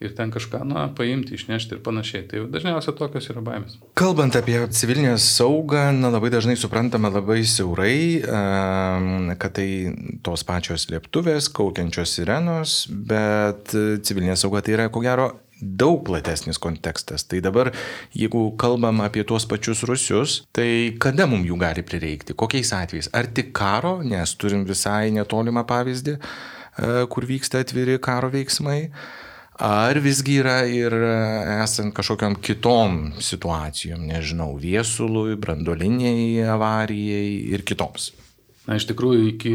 ir 0.00 0.14
ten 0.16 0.32
kažką, 0.32 0.62
na, 0.64 0.86
paimti, 0.96 1.36
išnešti 1.36 1.76
ir 1.76 1.82
panašiai. 1.84 2.24
Tai 2.30 2.46
dažniausiai 2.52 2.96
tokios 2.96 3.28
yra 3.32 3.42
baimės. 3.44 3.76
Kalbant 4.00 4.36
apie 4.38 4.56
civilinę 4.72 5.12
saugą, 5.20 5.90
na, 5.96 6.08
labai 6.14 6.32
dažnai 6.32 6.56
suprantame 6.60 7.10
labai 7.12 7.42
siaurai, 7.44 8.00
kad 9.36 9.58
tai 9.58 9.68
tos 10.24 10.46
pačios 10.48 10.88
lėktuvės, 10.92 11.50
kaukiančios 11.52 12.16
sirenos, 12.16 12.80
bet 12.88 13.76
civilinė 13.76 14.38
sauga 14.40 14.64
tai 14.64 14.78
yra, 14.78 14.88
ko 14.92 15.04
gero, 15.04 15.30
daug 15.60 16.00
platesnis 16.04 16.58
kontekstas. 16.58 17.26
Tai 17.28 17.42
dabar, 17.44 17.72
jeigu 18.16 18.50
kalbam 18.60 19.02
apie 19.04 19.24
tuos 19.28 19.46
pačius 19.48 19.84
rusius, 19.88 20.40
tai 20.56 20.96
kada 21.00 21.28
mums 21.28 21.48
jų 21.48 21.60
gali 21.60 21.84
prireikti, 21.86 22.36
kokiais 22.38 22.72
atvejais? 22.76 23.10
Ar 23.12 23.28
tik 23.28 23.52
karo, 23.56 23.98
nes 24.00 24.34
turim 24.40 24.64
visai 24.68 25.12
netolimą 25.14 25.66
pavyzdį, 25.68 26.16
e, 26.16 26.92
kur 27.12 27.28
vyksta 27.28 27.60
atviri 27.60 28.00
karo 28.00 28.32
veiksmai, 28.32 28.86
Ar 29.60 29.98
visgi 30.00 30.38
yra 30.40 30.62
ir 30.64 30.94
e, 30.96 31.16
esant 31.60 31.92
kažkokiam 31.92 32.38
kitom 32.40 32.94
situacijom, 33.20 34.06
nežinau, 34.08 34.54
viesului, 34.56 35.34
brandoliniai 35.36 36.46
avarijai 36.48 37.52
ir 37.52 37.60
kitoms? 37.68 38.06
Na, 38.64 38.78
iš 38.80 38.86
tikrųjų, 38.88 39.26
iki 39.34 39.52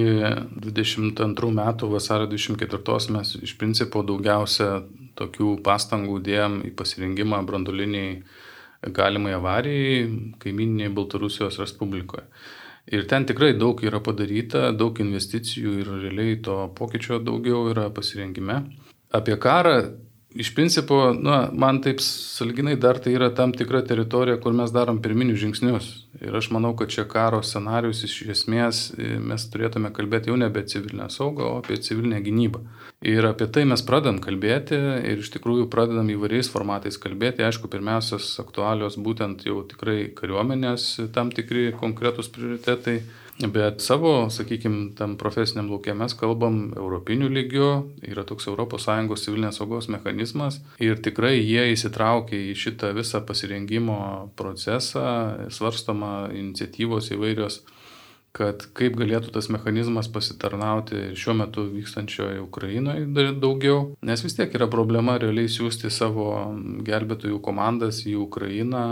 22 0.61 1.49
metų 1.57 1.89
vasario 1.89 2.29
24 2.29 3.15
mes 3.17 3.33
iš 3.41 3.55
principo 3.57 4.05
daugiausia 4.05 4.83
tokių 5.17 5.55
pastangų 5.65 6.19
dėjom 6.29 6.61
į 6.69 6.75
pasirinkimą 6.77 7.41
brandoliniai 7.49 8.21
galimai 8.93 9.33
avarijai 9.39 10.05
kaiminėje 10.37 10.93
Baltarusijos 10.93 11.57
Respublikoje. 11.63 12.27
Ir 12.93 13.07
ten 13.09 13.25
tikrai 13.25 13.55
daug 13.57 13.81
yra 13.81 13.97
padaryta, 14.05 14.67
daug 14.69 14.99
investicijų 15.01 15.79
ir 15.81 15.93
realiai 16.03 16.37
to 16.45 16.67
pokyčio 16.77 17.17
daugiau 17.25 17.71
yra 17.71 17.89
pasirinkime. 17.89 18.59
Apie 19.13 19.37
karą 19.41 19.75
Iš 20.35 20.49
principo, 20.55 21.13
na, 21.15 21.49
man 21.53 21.77
taip 21.79 22.01
salginai 22.03 22.73
dar 22.75 22.97
tai 22.99 23.13
yra 23.15 23.29
tam 23.31 23.53
tikra 23.55 23.79
teritorija, 23.87 24.35
kur 24.43 24.51
mes 24.51 24.73
darom 24.75 24.97
pirminius 24.99 25.39
žingsnius. 25.39 25.87
Ir 26.19 26.35
aš 26.35 26.49
manau, 26.51 26.73
kad 26.75 26.91
čia 26.91 27.05
karo 27.07 27.39
scenarius 27.39 28.01
iš 28.03 28.17
esmės 28.33 28.81
e, 28.99 29.13
mes 29.15 29.45
turėtume 29.53 29.93
kalbėti 29.95 30.33
jau 30.33 30.35
nebe 30.39 30.65
civilinę 30.67 31.07
saugą, 31.13 31.47
o 31.47 31.61
apie 31.61 31.79
civilinę 31.79 32.19
gynybą. 32.25 32.65
Ir 33.07 33.29
apie 33.29 33.47
tai 33.47 33.63
mes 33.71 33.83
pradedam 33.87 34.19
kalbėti 34.19 34.75
ir 35.07 35.23
iš 35.23 35.31
tikrųjų 35.37 35.69
pradedam 35.71 36.11
įvairiais 36.11 36.51
formatais 36.51 36.99
kalbėti. 36.99 37.45
Aišku, 37.47 37.71
pirmiausios 37.71 38.33
aktualios 38.43 38.99
būtent 38.99 39.47
jau 39.47 39.61
tikrai 39.71 40.09
kariuomenės 40.19 40.89
tam 41.15 41.31
tikri 41.31 41.69
konkretus 41.79 42.27
prioritetai 42.35 43.05
Bet 43.39 43.81
savo, 43.83 44.29
sakykime, 44.31 44.93
tam 44.95 45.17
profesiniam 45.19 45.67
laukia 45.67 45.91
mes 45.97 46.13
kalbam 46.15 46.69
europinių 46.71 47.27
lygių, 47.35 47.71
yra 48.07 48.23
toks 48.23 48.47
ES 48.47 49.25
civilinės 49.25 49.59
saugos 49.59 49.89
mechanizmas 49.91 50.61
ir 50.79 51.01
tikrai 51.03 51.33
jie 51.41 51.65
įsitraukia 51.73 52.39
į 52.39 52.55
šitą 52.55 52.93
visą 52.95 53.19
pasirengimo 53.27 54.31
procesą, 54.39 55.49
svarstoma 55.51 56.29
iniciatyvos 56.31 57.11
įvairios 57.11 57.59
kad 58.35 58.65
kaip 58.75 58.97
galėtų 58.99 59.31
tas 59.35 59.47
mechanizmas 59.53 60.09
pasitarnauti 60.11 61.13
šiuo 61.15 61.35
metu 61.39 61.63
vykstančioje 61.71 62.41
Ukrainoje 62.43 63.05
daugiau, 63.39 63.93
nes 64.05 64.23
vis 64.25 64.35
tiek 64.35 64.51
yra 64.57 64.67
problema 64.71 65.15
realiai 65.21 65.47
siūsti 65.51 65.91
savo 65.93 66.27
gelbėtojų 66.85 67.39
komandas 67.45 68.01
į 68.09 68.17
Ukrainą. 68.25 68.83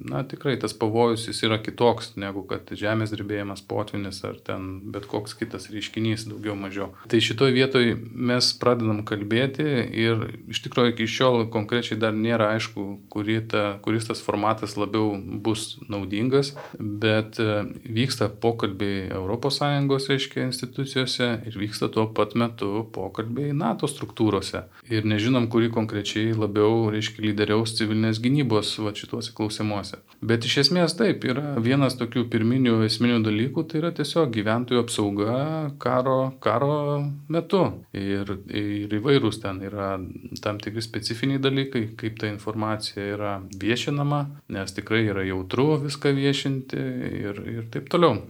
Na, 0.00 0.24
tikrai 0.26 0.56
tas 0.60 0.74
pavojus 0.76 1.28
jis 1.28 1.42
yra 1.46 1.60
kitoks 1.62 2.14
negu 2.20 2.42
kad 2.50 2.72
žemės 2.74 3.14
drebėjimas, 3.14 3.62
potvinis 3.70 4.22
ar 4.26 4.40
ten 4.46 4.66
bet 4.90 5.06
koks 5.10 5.36
kitas 5.38 5.70
reiškinys 5.70 6.26
daugiau 6.30 6.56
mažiau. 6.58 6.90
Tai 7.10 7.22
šitoje 7.22 7.54
vietoje 7.54 7.94
mes 7.96 8.50
pradedam 8.58 9.04
kalbėti 9.06 9.66
ir 10.02 10.26
iš 10.50 10.64
tikrųjų 10.66 10.96
iki 10.96 11.08
šiol 11.10 11.46
konkrečiai 11.54 12.00
dar 12.00 12.16
nėra 12.16 12.50
aišku, 12.56 12.88
kuri 13.12 13.38
ta, 13.46 13.78
kuris 13.84 14.10
tas 14.10 14.22
formatas 14.24 14.76
labiau 14.80 15.14
bus 15.44 15.76
naudingas, 15.90 16.54
bet 16.78 17.38
e, 17.42 17.62
vyksta 17.86 18.30
pokalbiai 18.42 18.79
pokalbiai 18.80 19.96
ES, 19.96 20.08
reiškia, 20.08 20.44
institucijose 20.44 21.28
ir 21.46 21.56
vyksta 21.58 21.88
tuo 21.92 22.06
pat 22.14 22.34
metu 22.34 22.86
pokalbiai 22.92 23.52
NATO 23.52 23.86
struktūrose. 23.86 24.64
Ir 24.90 25.04
nežinom, 25.04 25.48
kuri 25.48 25.70
konkrečiai 25.70 26.32
labiau, 26.34 26.90
reiškia, 26.90 27.22
lyderiaus 27.24 27.76
civilinės 27.76 28.20
gynybos 28.20 28.78
va 28.80 28.92
šituose 28.94 29.34
klausimuose. 29.36 30.00
Bet 30.22 30.44
iš 30.44 30.58
esmės 30.64 30.96
taip, 30.96 31.24
yra 31.24 31.56
vienas 31.60 31.96
tokių 32.00 32.26
pirminių 32.30 32.80
esminių 32.86 33.20
dalykų, 33.24 33.66
tai 33.68 33.80
yra 33.80 33.92
tiesiog 33.92 34.32
gyventojų 34.34 34.82
apsauga 34.84 35.36
karo, 35.78 36.32
karo 36.40 37.04
metu. 37.28 37.62
Ir, 37.92 38.36
ir 38.48 38.96
įvairūs 39.00 39.40
ten 39.42 39.62
yra 39.64 39.94
tam 40.42 40.60
tikri 40.60 40.82
specifiniai 40.84 41.40
dalykai, 41.40 41.86
kaip 42.00 42.20
ta 42.20 42.30
informacija 42.30 43.06
yra 43.14 43.38
viešinama, 43.60 44.26
nes 44.52 44.76
tikrai 44.76 45.06
yra 45.08 45.24
jautru 45.28 45.80
viską 45.84 46.12
viešinti 46.16 46.84
ir, 47.24 47.42
ir 47.58 47.72
taip 47.72 47.88
toliau. 47.92 48.20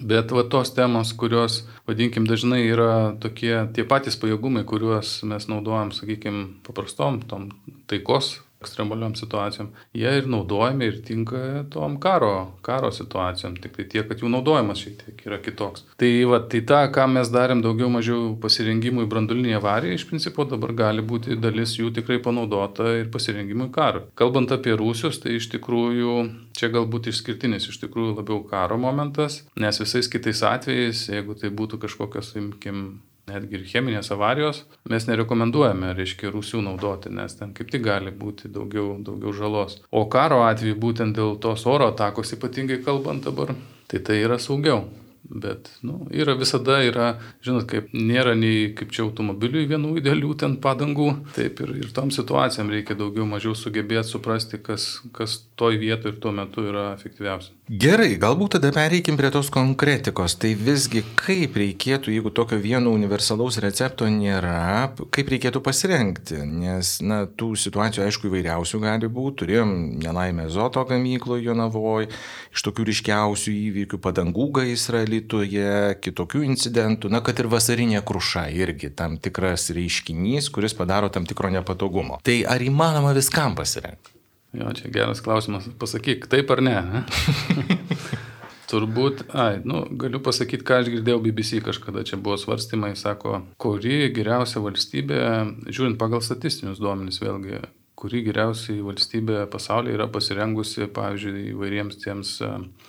Bet 0.00 0.32
va 0.32 0.46
tos 0.48 0.70
temos, 0.72 1.12
kurios, 1.12 1.60
vadinkim, 1.88 2.24
dažnai 2.28 2.62
yra 2.64 2.92
tokie 3.20 3.52
tie 3.76 3.84
patys 3.84 4.16
pajėgumai, 4.20 4.64
kuriuos 4.68 5.18
mes 5.28 5.48
naudojam, 5.52 5.92
sakykim, 5.92 6.46
paprastom 6.64 7.20
tom 7.28 7.50
taikos 7.90 8.38
ekstremaliom 8.60 9.14
situacijom, 9.16 9.70
jie 9.96 10.10
ir 10.20 10.28
naudojami 10.28 10.88
ir 10.90 10.98
tinka 11.04 11.64
tom 11.72 11.96
karo, 12.00 12.58
karo 12.66 12.90
situacijom, 12.92 13.56
tik 13.62 13.76
tai 13.78 13.86
tiek, 13.88 14.08
kad 14.08 14.20
jų 14.20 14.30
naudojimas 14.34 14.82
šiek 14.82 14.98
tiek 15.00 15.24
yra 15.28 15.40
kitoks. 15.40 15.86
Tai 16.00 16.10
va, 16.30 16.42
tai 16.52 16.60
tą, 16.68 16.82
ką 16.94 17.06
mes 17.14 17.32
darėm 17.32 17.64
daugiau 17.64 17.90
mažiau 17.92 18.34
pasirengimui 18.42 19.08
brandulinį 19.10 19.56
avariją, 19.58 19.96
iš 19.96 20.06
principo 20.10 20.44
dabar 20.48 20.74
gali 20.84 21.04
būti 21.04 21.38
dalis 21.40 21.76
jų 21.78 21.92
tikrai 21.96 22.20
panaudota 22.24 22.92
ir 23.00 23.10
pasirengimui 23.12 23.70
karui. 23.74 24.06
Kalbant 24.20 24.52
apie 24.52 24.76
Rusijos, 24.76 25.22
tai 25.24 25.38
iš 25.38 25.50
tikrųjų 25.56 26.16
čia 26.56 26.72
galbūt 26.72 27.08
išskirtinis 27.14 27.70
iš 27.70 27.80
tikrųjų 27.86 28.18
labiau 28.20 28.42
karo 28.50 28.76
momentas, 28.80 29.42
nes 29.56 29.80
visais 29.80 30.08
kitais 30.12 30.44
atvejais, 30.46 31.06
jeigu 31.08 31.38
tai 31.38 31.52
būtų 31.54 31.80
kažkokios, 31.86 32.34
imkim, 32.40 33.00
netgi 33.30 33.58
ir 33.58 33.66
cheminės 33.70 34.12
avarijos, 34.14 34.64
mes 34.90 35.06
nerekomenduojame, 35.08 35.94
reiškia, 35.98 36.32
rūsių 36.34 36.64
naudoti, 36.66 37.12
nes 37.14 37.36
ten 37.38 37.54
kaip 37.56 37.70
tik 37.72 37.86
gali 37.86 38.12
būti 38.14 38.50
daugiau, 38.52 38.96
daugiau 39.06 39.34
žalos. 39.36 39.78
O 39.90 40.06
karo 40.12 40.42
atveju 40.48 40.78
būtent 40.82 41.16
dėl 41.18 41.38
tos 41.42 41.66
oro 41.70 41.90
atakos, 41.94 42.34
ypatingai 42.36 42.82
kalbant 42.86 43.24
dabar, 43.28 43.54
tai 43.90 44.02
tai 44.04 44.22
yra 44.24 44.40
saugiau. 44.42 44.84
Bet, 45.30 45.68
nu, 45.86 46.08
yra 46.10 46.32
visada, 46.34 46.80
yra, 46.82 47.12
žinot, 47.44 47.68
kaip 47.70 47.92
nėra 47.94 48.32
nei 48.34 48.72
kaip 48.74 48.90
čia 48.90 49.04
automobiliui 49.04 49.68
vienų 49.70 49.92
idealių 50.00 50.32
ten 50.42 50.56
padangų, 50.64 51.10
taip 51.36 51.60
ir, 51.62 51.74
ir 51.84 51.92
tom 51.94 52.10
situacijom 52.10 52.72
reikia 52.72 52.96
daugiau 52.98 53.28
mažiau 53.30 53.54
sugebėti 53.54 54.10
suprasti, 54.10 54.58
kas, 54.64 54.88
kas 55.14 55.36
toj 55.60 55.78
vietoje 55.78 56.16
ir 56.16 56.18
tuo 56.24 56.32
metu 56.34 56.64
yra 56.66 56.88
efektyviausia. 56.96 57.54
Gerai, 57.70 58.16
galbūt 58.18 58.56
tada 58.56 58.72
pereikim 58.74 59.14
prie 59.14 59.28
tos 59.30 59.46
konkretikos. 59.54 60.32
Tai 60.42 60.48
visgi 60.58 61.04
kaip 61.14 61.54
reikėtų, 61.54 62.10
jeigu 62.10 62.32
tokio 62.34 62.56
vieno 62.58 62.90
universalaus 62.90 63.60
recepto 63.62 64.08
nėra, 64.10 64.88
kaip 65.14 65.30
reikėtų 65.30 65.62
pasirengti? 65.62 66.40
Nes, 66.50 66.96
na, 66.98 67.20
tų 67.30 67.52
situacijų 67.54 68.08
aišku 68.08 68.26
įvairiausių 68.26 68.82
gali 68.82 69.06
būti. 69.06 69.44
Turėjom 69.44 69.76
nelaimę 70.02 70.48
Zoto 70.50 70.82
gamykloje 70.90 71.46
Jonavoje, 71.46 72.10
iš 72.50 72.66
tokių 72.66 72.90
ryškiausių 72.90 73.54
įvykių 73.70 74.02
padangų 74.02 74.50
gaisrą 74.58 75.06
Lietuvoje, 75.06 75.94
kitokių 76.02 76.42
incidentų, 76.50 77.14
na, 77.14 77.22
kad 77.22 77.38
ir 77.38 77.54
vasarinė 77.54 78.02
kruša 78.02 78.48
irgi 78.50 78.90
tam 78.98 79.20
tikras 79.22 79.70
reiškinys, 79.70 80.50
kuris 80.50 80.74
padaro 80.74 81.14
tam 81.14 81.22
tikro 81.22 81.54
nepatogumo. 81.54 82.18
Tai 82.26 82.40
ar 82.50 82.66
įmanoma 82.66 83.14
viskam 83.14 83.54
pasirengti? 83.54 84.18
Jo, 84.56 84.72
čia 84.74 84.90
geras 84.90 85.22
klausimas. 85.22 85.68
Pasakyk, 85.78 86.26
taip 86.30 86.50
ar 86.50 86.62
ne? 86.64 86.76
Turbūt, 88.70 89.24
ai, 89.34 89.58
nu, 89.66 89.82
galiu 89.98 90.20
pasakyti, 90.22 90.62
ką 90.66 90.76
aš 90.82 90.92
girdėjau 90.92 91.18
BBC 91.24 91.58
kažkada, 91.66 92.04
čia 92.06 92.18
buvo 92.22 92.36
svarstymai, 92.38 92.92
sako, 92.98 93.40
kuri 93.58 94.12
geriausia 94.14 94.62
valstybė, 94.62 95.20
žiūrint 95.66 95.98
pagal 95.98 96.22
statistinius 96.22 96.78
duomenis 96.78 97.18
vėlgi, 97.18 97.64
kuri 97.98 98.22
geriausiai 98.28 98.78
valstybė 98.86 99.42
pasaulyje 99.50 99.98
yra 99.98 100.06
pasirengusi, 100.12 100.86
pavyzdžiui, 100.94 101.50
įvairiems 101.50 101.98
tiems, 102.04 102.36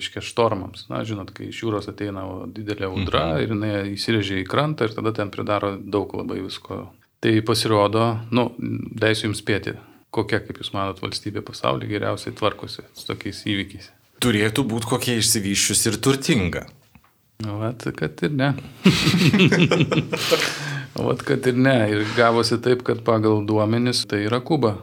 iškia, 0.01 0.21
štormams. 0.23 0.85
Na, 0.93 1.01
žinot, 1.07 1.33
kai 1.33 1.49
iš 1.49 1.65
jūros 1.65 1.89
ateina 1.89 2.27
didelė 2.45 2.91
audra 2.91 3.25
mhm. 3.33 3.41
ir 3.41 3.55
jinai 3.55 3.75
įsirėžia 3.95 4.41
į 4.43 4.49
krantą 4.53 4.85
ir 4.85 4.93
tada 4.97 5.15
ten 5.17 5.33
pridaro 5.33 5.75
daug 5.81 6.13
labai 6.21 6.43
visko. 6.45 6.83
Tai 7.21 7.33
pasirodo, 7.45 8.05
nu, 8.33 8.51
leisiu 9.01 9.27
jums 9.27 9.41
spėti, 9.41 9.75
kokia, 10.13 10.41
kaip 10.43 10.59
Jūs 10.61 10.73
manot, 10.75 11.01
valstybė 11.03 11.43
pasaulyje 11.47 11.91
geriausiai 11.95 12.35
tvarkosi 12.37 12.85
su 12.93 13.07
tokiais 13.07 13.41
įvykiais? 13.49 13.89
Turėtų 14.21 14.67
būti 14.69 14.89
kokia 14.91 15.17
išsivyščius 15.17 15.87
ir 15.89 15.97
turtinga. 16.03 16.67
Vat, 17.41 17.87
kad 17.97 18.21
ir 18.21 18.35
ne. 18.37 18.51
Vat, 21.07 21.23
kad 21.25 21.47
ir 21.49 21.57
ne. 21.57 21.77
Ir 21.89 22.05
gavosi 22.17 22.59
taip, 22.61 22.83
kad 22.85 23.01
pagal 23.07 23.41
duomenis 23.47 24.03
tai 24.09 24.25
yra 24.27 24.41
Kuba. 24.45 24.75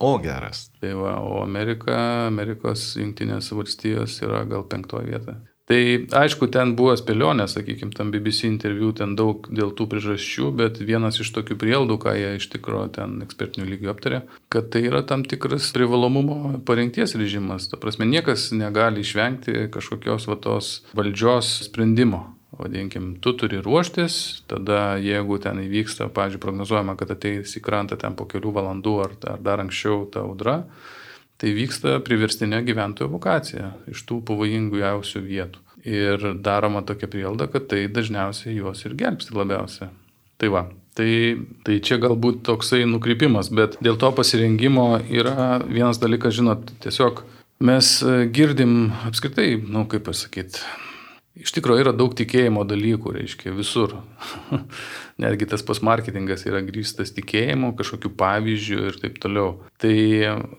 O 0.00 0.16
geras. 0.18 0.70
Tai 0.80 0.94
va, 0.96 1.18
o 1.20 1.42
Amerika, 1.44 1.94
Amerikos 2.26 2.94
jungtinės 2.96 3.52
valstijos 3.52 4.16
yra 4.24 4.42
gal 4.48 4.64
penktoje 4.64 5.10
vietoje. 5.12 5.36
Tai 5.70 5.82
aišku, 6.18 6.48
ten 6.50 6.72
buvo 6.74 6.96
spėlionė, 6.98 7.44
sakykime, 7.46 7.94
tam 7.94 8.08
BBC 8.10 8.48
interviu 8.48 8.88
ten 8.96 9.12
daug 9.14 9.46
dėl 9.54 9.70
tų 9.78 9.84
priežasčių, 9.92 10.48
bet 10.58 10.80
vienas 10.82 11.20
iš 11.22 11.30
tokių 11.36 11.54
prielaidų, 11.60 11.98
ką 12.02 12.14
jie 12.18 12.32
iš 12.40 12.48
tikrųjų 12.56 12.88
ten 12.96 13.14
ekspertinių 13.22 13.68
lygių 13.68 13.92
aptarė, 13.92 14.20
kad 14.50 14.72
tai 14.74 14.82
yra 14.88 15.04
tam 15.06 15.22
tikras 15.22 15.70
privalomumo 15.76 16.58
parengties 16.66 17.14
režimas. 17.14 17.70
Ta 17.70 17.78
prasme, 17.78 18.08
niekas 18.10 18.48
negali 18.50 19.06
išvengti 19.06 19.70
kažkokios 19.70 20.26
va 20.26 20.40
tos 20.42 20.80
valdžios 20.90 21.54
sprendimo 21.68 22.24
vadinkim, 22.58 23.12
tu 23.22 23.32
turi 23.38 23.60
ruoštis, 23.62 24.42
tada 24.50 24.98
jeigu 25.00 25.38
ten 25.38 25.62
įvyksta, 25.62 26.10
pavyzdžiui, 26.12 26.42
prognozuojama, 26.42 26.96
kad 26.98 27.14
ateis 27.14 27.54
į 27.56 27.62
krantą 27.64 27.98
ten 28.00 28.16
po 28.18 28.26
kelių 28.28 28.52
valandų 28.58 28.96
ar, 29.04 29.14
ar 29.36 29.44
dar 29.44 29.62
anksčiau 29.62 30.02
ta 30.12 30.24
audra, 30.26 30.64
tai 31.40 31.54
vyksta 31.56 31.96
priverstinė 32.04 32.60
gyventojų 32.66 33.08
evakuacija 33.08 33.72
iš 33.90 34.04
tų 34.08 34.20
pavojingų 34.28 34.82
jausių 34.82 35.24
vietų. 35.24 35.64
Ir 35.88 36.26
daroma 36.44 36.82
tokia 36.84 37.08
prielda, 37.08 37.46
kad 37.48 37.70
tai 37.70 37.86
dažniausiai 37.88 38.58
juos 38.58 38.84
ir 38.84 38.98
gelbsti 39.00 39.32
labiausia. 39.32 39.88
Tai 40.40 40.50
va, 40.52 40.66
tai, 40.96 41.10
tai 41.64 41.78
čia 41.84 41.96
galbūt 42.02 42.42
toksai 42.44 42.82
nukrypimas, 42.88 43.48
bet 43.52 43.78
dėl 43.84 43.96
to 44.00 44.10
pasirengimo 44.16 44.90
yra 45.08 45.62
vienas 45.64 46.00
dalykas, 46.02 46.36
žinot, 46.36 46.74
tiesiog 46.84 47.24
mes 47.64 47.94
girdim 48.36 48.92
apskritai, 49.08 49.54
na, 49.62 49.80
nu, 49.80 49.86
kaip 49.88 50.04
pasakyti, 50.08 50.60
Iš 51.38 51.52
tikrųjų 51.54 51.84
yra 51.84 51.92
daug 51.94 52.10
tikėjimo 52.18 52.64
dalykų, 52.66 53.12
reiškia, 53.14 53.52
visur. 53.54 53.94
Netgi 55.22 55.46
tas 55.46 55.62
pasmarketingas 55.62 56.42
yra 56.48 56.58
grįstas 56.66 57.14
tikėjimu, 57.14 57.70
kažkokiu 57.78 58.10
pavyzdžiu 58.18 58.80
ir 58.88 58.98
taip 58.98 59.20
toliau. 59.22 59.52
Tai 59.78 59.94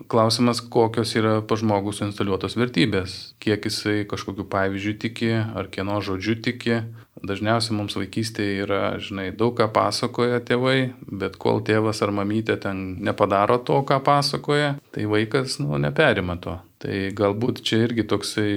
klausimas, 0.08 0.62
kokios 0.64 1.12
yra 1.20 1.34
pa 1.44 1.58
žmogus 1.60 2.00
instaliuotos 2.06 2.56
vertybės. 2.56 3.34
Kiek 3.42 3.68
jisai 3.68 4.06
kažkokiu 4.08 4.48
pavyzdžiu 4.48 4.96
tiki, 5.04 5.32
ar 5.36 5.68
kieno 5.72 6.00
žodžiu 6.00 6.38
tiki. 6.40 6.80
Dažniausiai 7.22 7.76
mums 7.76 7.94
vaikystėje 7.98 8.64
yra, 8.64 8.82
žinai, 8.96 9.28
daug 9.36 9.52
ką 9.58 9.68
pasakoja 9.76 10.40
tėvai, 10.42 10.94
bet 11.04 11.36
kol 11.42 11.60
tėvas 11.62 12.00
ar 12.02 12.16
mamytė 12.16 12.56
ten 12.64 12.80
nepadaro 13.04 13.60
to, 13.60 13.76
ką 13.86 14.00
pasakoja, 14.02 14.78
tai 14.90 15.04
vaikas, 15.10 15.60
nu, 15.60 15.76
neperima 15.78 16.40
to. 16.40 16.56
Tai 16.82 16.96
galbūt 17.14 17.60
čia 17.62 17.84
irgi 17.84 18.02
toksai 18.10 18.52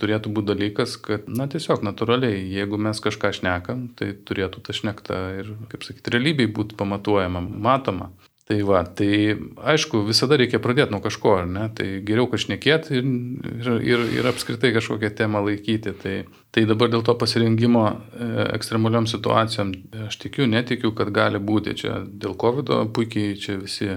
turėtų 0.00 0.30
būti 0.32 0.48
dalykas, 0.54 0.96
kad, 1.04 1.26
na, 1.28 1.44
tiesiog 1.52 1.82
natūraliai, 1.84 2.38
jeigu 2.48 2.78
mes 2.80 3.00
kažką 3.04 3.34
šnekam, 3.36 3.90
tai 3.98 4.14
turėtų 4.16 4.62
ta 4.64 4.72
šnekta 4.76 5.18
ir, 5.42 5.50
kaip 5.68 5.84
sakyti, 5.84 6.14
realybėj 6.14 6.48
būti 6.56 6.78
pamatuojama, 6.80 7.42
matoma. 7.44 8.08
Tai 8.48 8.56
va, 8.66 8.80
tai 8.82 9.36
aišku, 9.70 10.00
visada 10.08 10.36
reikia 10.40 10.58
pradėti 10.60 10.90
nuo 10.90 10.98
kažko, 11.04 11.34
ar 11.44 11.46
ne? 11.46 11.68
Tai 11.76 11.86
geriau 12.08 12.26
kažnekėti 12.32 12.96
ir, 12.98 13.10
ir, 13.52 13.68
ir, 13.86 14.02
ir 14.18 14.28
apskritai 14.32 14.72
kažkokią 14.74 15.12
temą 15.20 15.44
laikyti. 15.46 15.92
Tai, 16.02 16.14
tai 16.52 16.64
dabar 16.68 16.90
dėl 16.90 17.04
to 17.06 17.14
pasirengimo 17.20 17.84
e, 17.86 18.30
ekstremaliom 18.56 19.06
situacijom 19.08 19.70
aš 20.08 20.18
tikiu, 20.24 20.48
netikiu, 20.50 20.90
kad 20.98 21.12
gali 21.14 21.38
būti 21.38 21.76
čia 21.84 22.00
dėl 22.02 22.34
COVID 22.40 22.74
puikiai 22.96 23.38
čia 23.38 23.60
visi 23.60 23.92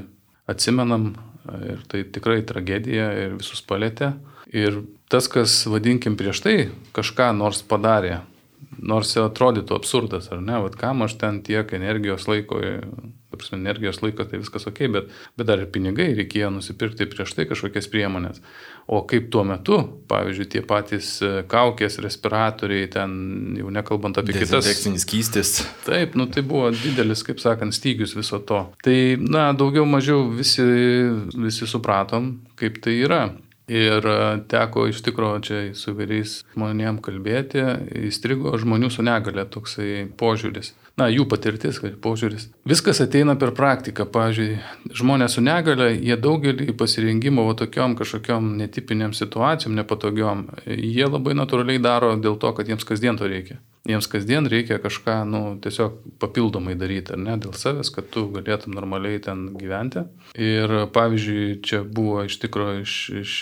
atsimenam, 0.51 1.15
Ir 1.45 1.83
tai 1.89 2.03
tikrai 2.09 2.39
tragedija 2.47 3.09
ir 3.25 3.35
visus 3.39 3.61
palėtė. 3.65 4.13
Ir 4.55 4.81
tas, 5.11 5.27
kas 5.31 5.57
vadinkim 5.69 6.15
prieš 6.17 6.41
tai 6.45 6.55
kažką 6.95 7.31
nors 7.37 7.61
padarė, 7.65 8.21
nors 8.81 9.13
atrodytų 9.19 9.77
absurdas, 9.77 10.31
ar 10.33 10.41
ne, 10.41 10.57
vad 10.63 10.77
kam 10.79 11.05
aš 11.05 11.17
ten 11.21 11.41
tiek 11.45 11.69
energijos 11.77 12.27
laiko 12.29 12.61
prasme, 13.39 13.59
energijos 13.59 14.01
laikas, 14.03 14.29
tai 14.31 14.39
viskas 14.41 14.67
ok, 14.69 14.81
bet, 14.93 15.11
bet 15.37 15.49
dar 15.49 15.61
ir 15.63 15.69
pinigai 15.71 16.11
reikėjo 16.17 16.51
nusipirkti 16.55 17.07
prieš 17.11 17.35
tai 17.37 17.47
kažkokias 17.49 17.89
priemonės. 17.91 18.41
O 18.85 18.99
kaip 19.09 19.31
tuo 19.33 19.41
metu, 19.47 19.79
pavyzdžiui, 20.11 20.45
tie 20.53 20.61
patys 20.65 21.15
e, 21.25 21.31
kaukės, 21.49 21.97
respiratoriai, 22.05 22.85
ten 22.93 23.15
jau 23.57 23.71
nekalbant 23.73 24.19
apie 24.21 24.35
kitas. 24.35 24.59
Dezinfekcinis 24.59 25.07
kystis. 25.09 25.55
Taip, 25.87 26.13
nu 26.19 26.27
tai 26.29 26.45
buvo 26.45 26.69
didelis, 26.75 27.25
kaip 27.25 27.41
sakant, 27.41 27.73
stygius 27.73 28.13
viso 28.17 28.37
to. 28.45 28.61
Tai, 28.85 28.99
na, 29.25 29.47
daugiau 29.57 29.87
mažiau 29.89 30.27
visi, 30.29 30.65
visi 31.33 31.69
supratom, 31.69 32.35
kaip 32.59 32.77
tai 32.85 32.99
yra. 33.07 33.23
Ir 33.65 34.05
e, 34.05 34.17
teko 34.53 34.85
iš 34.91 35.01
tikrųjų 35.07 35.41
čia 35.47 35.61
su 35.73 35.95
vairiais 35.97 36.43
žmonėm 36.53 37.01
kalbėti, 37.01 37.65
įstrigo 38.05 38.53
žmonių 38.61 38.93
su 38.93 39.05
negale 39.05 39.49
toksai 39.49 40.05
požiūris 40.19 40.75
na, 40.99 41.09
jų 41.11 41.25
patirtis, 41.31 41.81
požiūris. 42.03 42.47
Viskas 42.67 43.01
ateina 43.03 43.35
per 43.39 43.51
praktiką. 43.55 44.07
Pavyzdžiui, 44.15 44.57
žmonės 44.95 45.37
su 45.37 45.43
negale, 45.43 45.91
jie 45.95 46.17
daugelį 46.19 46.71
pasirinkimo 46.79 47.45
va 47.49 47.55
tokiom 47.59 47.97
kažkokiam 47.99 48.53
netipiniam 48.61 49.13
situacijom, 49.15 49.75
nepatogiom, 49.75 50.47
jie 50.65 51.07
labai 51.09 51.35
natūraliai 51.37 51.83
daro 51.83 52.15
dėl 52.15 52.39
to, 52.39 52.53
kad 52.55 52.71
jiems 52.71 52.87
kasdien 52.87 53.19
to 53.19 53.27
reikia. 53.31 53.59
Jiems 53.85 54.09
kasdien 54.09 54.49
reikia 54.49 54.79
kažką, 54.81 55.19
nu, 55.29 55.41
tiesiog 55.61 55.99
papildomai 56.21 56.73
daryti, 56.79 57.13
ar 57.13 57.21
ne, 57.21 57.35
dėl 57.41 57.53
savęs, 57.57 57.91
kad 57.93 58.09
tu 58.13 58.25
galėtum 58.33 58.73
normaliai 58.73 59.21
ten 59.21 59.51
gyventi. 59.59 60.07
Ir 60.41 60.73
pavyzdžiui, 60.95 61.59
čia 61.65 61.83
buvo 61.85 62.25
iš 62.25 62.39
tikrųjų 62.43 62.81
iš, 62.85 62.97
iš 63.21 63.37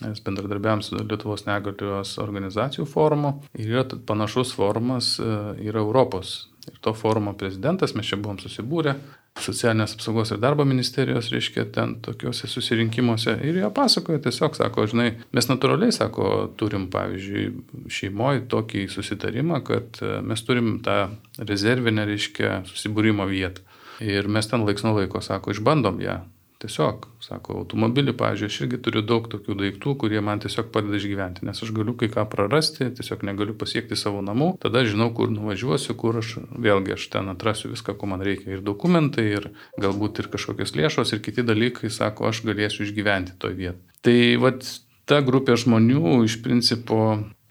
Mes 0.00 0.22
bendradarbiavam 0.24 0.80
su 0.80 0.96
Lietuvos 0.96 1.42
negalios 1.44 2.14
organizacijų 2.22 2.86
forumu 2.88 3.34
ir 3.52 3.74
yra 3.74 3.82
panašus 4.08 4.54
forumas, 4.56 5.10
e, 5.20 5.34
yra 5.68 5.82
Europos 5.84 6.30
Ir 6.68 6.78
to 6.80 6.92
forumo 6.94 7.32
prezidentas, 7.32 7.94
mes 7.96 8.08
čia 8.10 8.18
buvom 8.20 8.38
susibūrę, 8.40 8.94
socialinės 9.38 9.94
apsaugos 9.94 10.32
ir 10.34 10.40
darbo 10.42 10.64
ministerijos, 10.68 11.30
reiškia, 11.32 11.66
ten 11.74 11.94
tokiuose 12.04 12.48
susirinkimuose. 12.50 13.36
Ir 13.46 13.60
jie 13.60 13.70
pasakoja, 13.74 14.22
tiesiog 14.24 14.56
sako, 14.58 14.86
žinai, 14.90 15.10
mes 15.36 15.48
natūraliai, 15.50 15.94
sako, 15.94 16.50
turim, 16.60 16.88
pavyzdžiui, 16.92 17.46
šeimoje 17.92 18.44
tokį 18.50 18.86
susitarimą, 18.92 19.62
kad 19.66 20.02
e, 20.02 20.18
mes 20.26 20.44
turim 20.46 20.78
tą 20.84 20.98
rezervinę, 21.38 22.08
reiškia, 22.10 22.60
susibūrimo 22.70 23.28
vietą. 23.30 23.64
Ir 24.00 24.28
mes 24.32 24.48
ten 24.48 24.64
laiks 24.64 24.84
nuo 24.86 24.96
laiko, 24.96 25.22
sako, 25.24 25.54
išbandom 25.54 26.00
ją. 26.04 26.20
Tiesiog, 26.60 27.06
sako, 27.24 27.54
automobilį, 27.62 28.12
pažiūrėjau, 28.20 28.52
aš 28.52 28.56
irgi 28.66 28.78
turiu 28.84 29.00
daug 29.06 29.24
tokių 29.32 29.54
daiktų, 29.62 29.94
kurie 30.02 30.20
man 30.24 30.42
tiesiog 30.44 30.68
padeda 30.74 30.98
išgyventi, 30.98 31.46
nes 31.48 31.62
aš 31.64 31.72
galiu 31.72 31.94
kai 31.96 32.10
ką 32.12 32.26
prarasti, 32.28 32.90
tiesiog 32.98 33.24
negaliu 33.24 33.54
pasiekti 33.56 33.96
savo 33.96 34.20
namų, 34.26 34.50
tada 34.60 34.82
žinau, 34.84 35.08
kur 35.16 35.32
nuvažiuosiu, 35.32 35.96
kur 35.96 36.20
aš 36.20 36.34
vėlgi 36.52 36.98
aš 36.98 37.08
ten 37.16 37.32
atrasiu 37.32 37.72
viską, 37.72 37.96
ko 37.96 38.10
man 38.12 38.20
reikia, 38.26 38.52
ir 38.52 38.64
dokumentai, 38.66 39.24
ir 39.38 39.48
galbūt 39.80 40.20
ir 40.20 40.28
kažkokios 40.36 40.76
lėšos, 40.76 41.14
ir 41.16 41.24
kiti 41.24 41.46
dalykai, 41.48 41.88
sako, 41.88 42.28
aš 42.28 42.44
galėsiu 42.44 42.84
išgyventi 42.84 43.40
toje 43.40 43.56
vietoje. 43.56 43.80
Tai 44.04 44.20
vad 44.44 44.68
ta 45.08 45.24
grupė 45.24 45.56
žmonių 45.60 46.20
iš 46.28 46.42
principo 46.44 47.00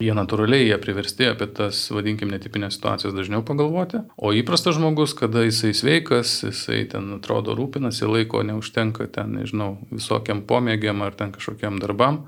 Jie 0.00 0.14
natūraliai, 0.16 0.64
jie 0.64 0.76
priversti 0.80 1.26
apie 1.28 1.44
tas, 1.52 1.82
vadinkim, 1.92 2.30
netipinės 2.32 2.78
situacijas 2.78 3.12
dažniau 3.12 3.42
pagalvoti. 3.44 4.00
O 4.16 4.32
įprastas 4.32 4.78
žmogus, 4.78 5.12
kada 5.18 5.42
jisai 5.44 5.74
sveikas, 5.76 6.38
jisai 6.46 6.86
ten 6.88 7.10
atrodo 7.18 7.52
rūpinasi, 7.58 8.08
laiko 8.08 8.40
neužtenka 8.48 9.10
ten, 9.12 9.36
nežinau, 9.36 9.74
visokiam 9.92 10.40
pomėgiam 10.48 11.04
ar 11.04 11.12
ten 11.18 11.34
kažkokiam 11.36 11.76
darbam, 11.82 12.22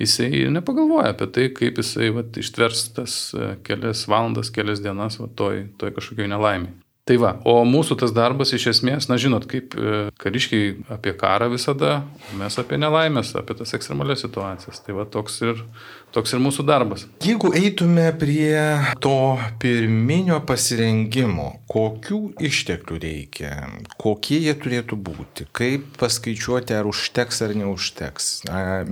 jisai 0.00 0.46
nepagalvoja 0.56 1.12
apie 1.12 1.28
tai, 1.36 1.48
kaip 1.52 1.82
jisai 1.82 2.08
vat, 2.16 2.32
ištvers 2.40 2.86
tas 2.96 3.18
e, 3.36 3.52
kelias 3.66 4.06
valandas, 4.08 4.48
kelias 4.54 4.80
dienas 4.80 5.20
vat, 5.20 5.36
toj, 5.36 5.66
toj 5.76 5.92
kažkokioj 5.98 6.32
nelaimiai. 6.32 6.72
Tai 7.02 7.16
va, 7.18 7.32
o 7.50 7.56
mūsų 7.66 7.96
tas 7.98 8.12
darbas 8.14 8.52
iš 8.54 8.68
esmės, 8.76 9.08
na 9.10 9.16
žinot, 9.18 9.48
kaip 9.50 9.74
e, 9.74 10.04
kariškiai 10.22 10.68
apie 10.94 11.16
karą 11.18 11.48
visada, 11.50 12.04
mes 12.38 12.58
apie 12.62 12.78
nelaimės, 12.78 13.32
apie 13.40 13.56
tas 13.58 13.74
ekstremalias 13.74 14.22
situacijas. 14.22 14.78
Tai 14.86 15.00
va, 15.00 15.08
toks 15.10 15.40
ir 15.42 15.64
Toks 16.12 16.34
ir 16.36 16.42
mūsų 16.44 16.66
darbas. 16.68 17.06
Jeigu 17.24 17.54
eitume 17.56 18.04
prie 18.20 18.52
to 19.00 19.38
pirminio 19.62 20.42
pasirengimo, 20.44 21.46
kokių 21.72 22.18
išteklių 22.44 22.98
reikia, 23.00 23.52
kokie 23.96 24.42
jie 24.44 24.52
turėtų 24.60 24.98
būti, 25.00 25.46
kaip 25.56 25.86
paskaičiuoti, 26.02 26.76
ar 26.76 26.90
užteks 26.90 27.40
ar 27.46 27.54
neužteks. 27.56 28.28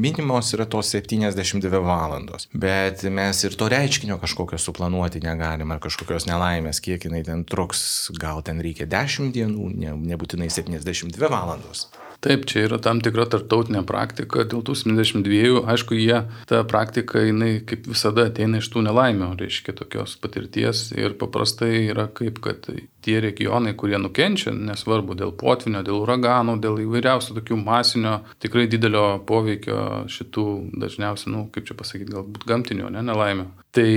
Minimos 0.00 0.54
yra 0.56 0.64
tos 0.64 0.94
72 0.94 1.82
valandos, 1.84 2.48
bet 2.56 3.04
mes 3.12 3.44
ir 3.44 3.58
to 3.60 3.68
reiškinio 3.68 4.16
kažkokio 4.22 4.56
suplanuoti 4.56 5.20
negalim, 5.20 5.76
ar 5.76 5.84
kažkokios 5.84 6.24
nelaimės, 6.30 6.80
kiek 6.80 7.04
jinai 7.04 7.20
ten 7.28 7.44
truks, 7.44 7.99
gal 8.20 8.44
ten 8.46 8.62
reikia 8.64 8.88
10 8.90 9.34
dienų, 9.36 9.72
ne, 9.76 9.96
nebūtinai 10.12 10.50
72 10.52 11.30
valandos. 11.32 11.88
Taip, 12.20 12.44
čia 12.44 12.66
yra 12.66 12.76
tam 12.84 12.98
tikra 13.00 13.24
tartautinė 13.32 13.80
praktika, 13.88 14.44
dėl 14.44 14.60
tų 14.64 14.74
72, 14.76 15.62
aišku, 15.72 15.96
jie, 15.96 16.18
ta 16.50 16.60
praktika, 16.68 17.22
jinai 17.24 17.62
kaip 17.64 17.88
visada 17.88 18.26
ateina 18.28 18.60
iš 18.60 18.68
tų 18.74 18.82
nelaimių, 18.84 19.30
reiškia 19.40 19.72
tokios 19.78 20.18
patirties 20.20 20.90
ir 20.92 21.16
paprastai 21.20 21.86
yra 21.86 22.10
kaip, 22.12 22.42
kad 22.44 22.68
tie 23.04 23.18
regionai, 23.22 23.74
kurie 23.78 23.98
nukenčia, 24.00 24.52
nesvarbu 24.54 25.16
dėl 25.18 25.32
potvinio, 25.36 25.82
dėl 25.86 26.02
uraganų, 26.02 26.58
dėl 26.62 26.82
įvairiausių 26.84 27.36
tokių 27.38 27.58
masinio, 27.60 28.18
tikrai 28.42 28.66
didelio 28.70 29.20
poveikio 29.28 30.06
šitų 30.10 30.46
dažniausiai, 30.82 31.32
nu, 31.34 31.46
kaip 31.54 31.68
čia 31.68 31.76
pasakyti, 31.78 32.12
galbūt 32.14 32.46
gamtinių, 32.50 32.92
ne, 32.94 33.04
nelaimių. 33.10 33.48
Tai, 33.70 33.90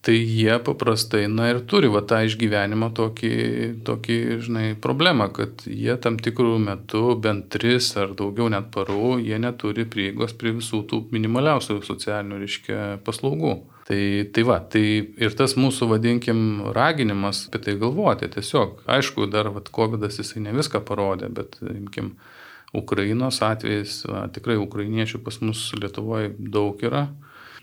tai 0.00 0.14
jie 0.16 0.54
paprastai, 0.64 1.26
na 1.28 1.50
ir 1.50 1.58
turi 1.68 1.90
va 1.92 2.00
tą 2.08 2.22
išgyvenimo 2.24 2.88
tokį, 2.96 3.34
tokį, 3.84 4.16
žinai, 4.46 4.64
problemą, 4.80 5.28
kad 5.36 5.66
jie 5.68 5.98
tam 6.00 6.16
tikrų 6.22 6.56
metų, 6.64 7.04
bent 7.20 7.50
tris 7.52 7.90
ar 8.00 8.14
daugiau 8.16 8.48
net 8.52 8.70
parų, 8.72 9.18
jie 9.20 9.36
neturi 9.42 9.84
prieigos 9.84 10.32
prie 10.40 10.54
visų 10.56 10.86
tų 10.88 11.02
minimaliausių 11.12 11.82
socialinių, 11.84 12.40
reiškia, 12.40 12.80
paslaugų. 13.04 13.58
Tai, 13.82 14.02
tai 14.30 14.44
va, 14.46 14.60
tai 14.62 14.84
ir 15.18 15.34
tas 15.34 15.56
mūsų, 15.58 15.88
vadinkim, 15.90 16.38
raginimas 16.76 17.48
apie 17.48 17.58
tai 17.64 17.74
galvoti. 17.80 18.28
Tiesiog, 18.30 18.84
aišku, 18.86 19.26
dar 19.32 19.50
vat, 19.50 19.72
COVID 19.74 20.06
jisai 20.06 20.44
ne 20.44 20.54
viską 20.54 20.84
parodė, 20.86 21.32
bet, 21.34 21.58
imkim, 21.66 22.12
Ukrainos 22.72 23.42
atvejais, 23.44 23.98
va, 24.08 24.22
tikrai 24.32 24.56
ukrainiečių 24.56 25.20
pas 25.24 25.40
mus 25.44 25.66
Lietuvoje 25.76 26.32
daug 26.38 26.80
yra. 26.86 27.08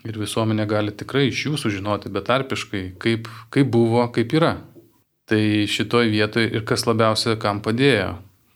ir 0.04 0.16
visuomenė 0.16 0.64
gali 0.64 0.92
tikrai 0.96 1.26
iš 1.28 1.42
jų 1.44 1.58
sužinoti 1.60 2.08
betarpiškai, 2.08 2.84
kaip, 3.02 3.28
kaip 3.52 3.66
buvo, 3.68 4.06
kaip 4.14 4.32
yra. 4.32 4.54
Tai 5.28 5.42
šitoj 5.68 6.08
vietoje 6.08 6.48
ir 6.48 6.64
kas 6.64 6.86
labiausia 6.88 7.36
kam 7.40 7.60
padėjo. 7.60 8.14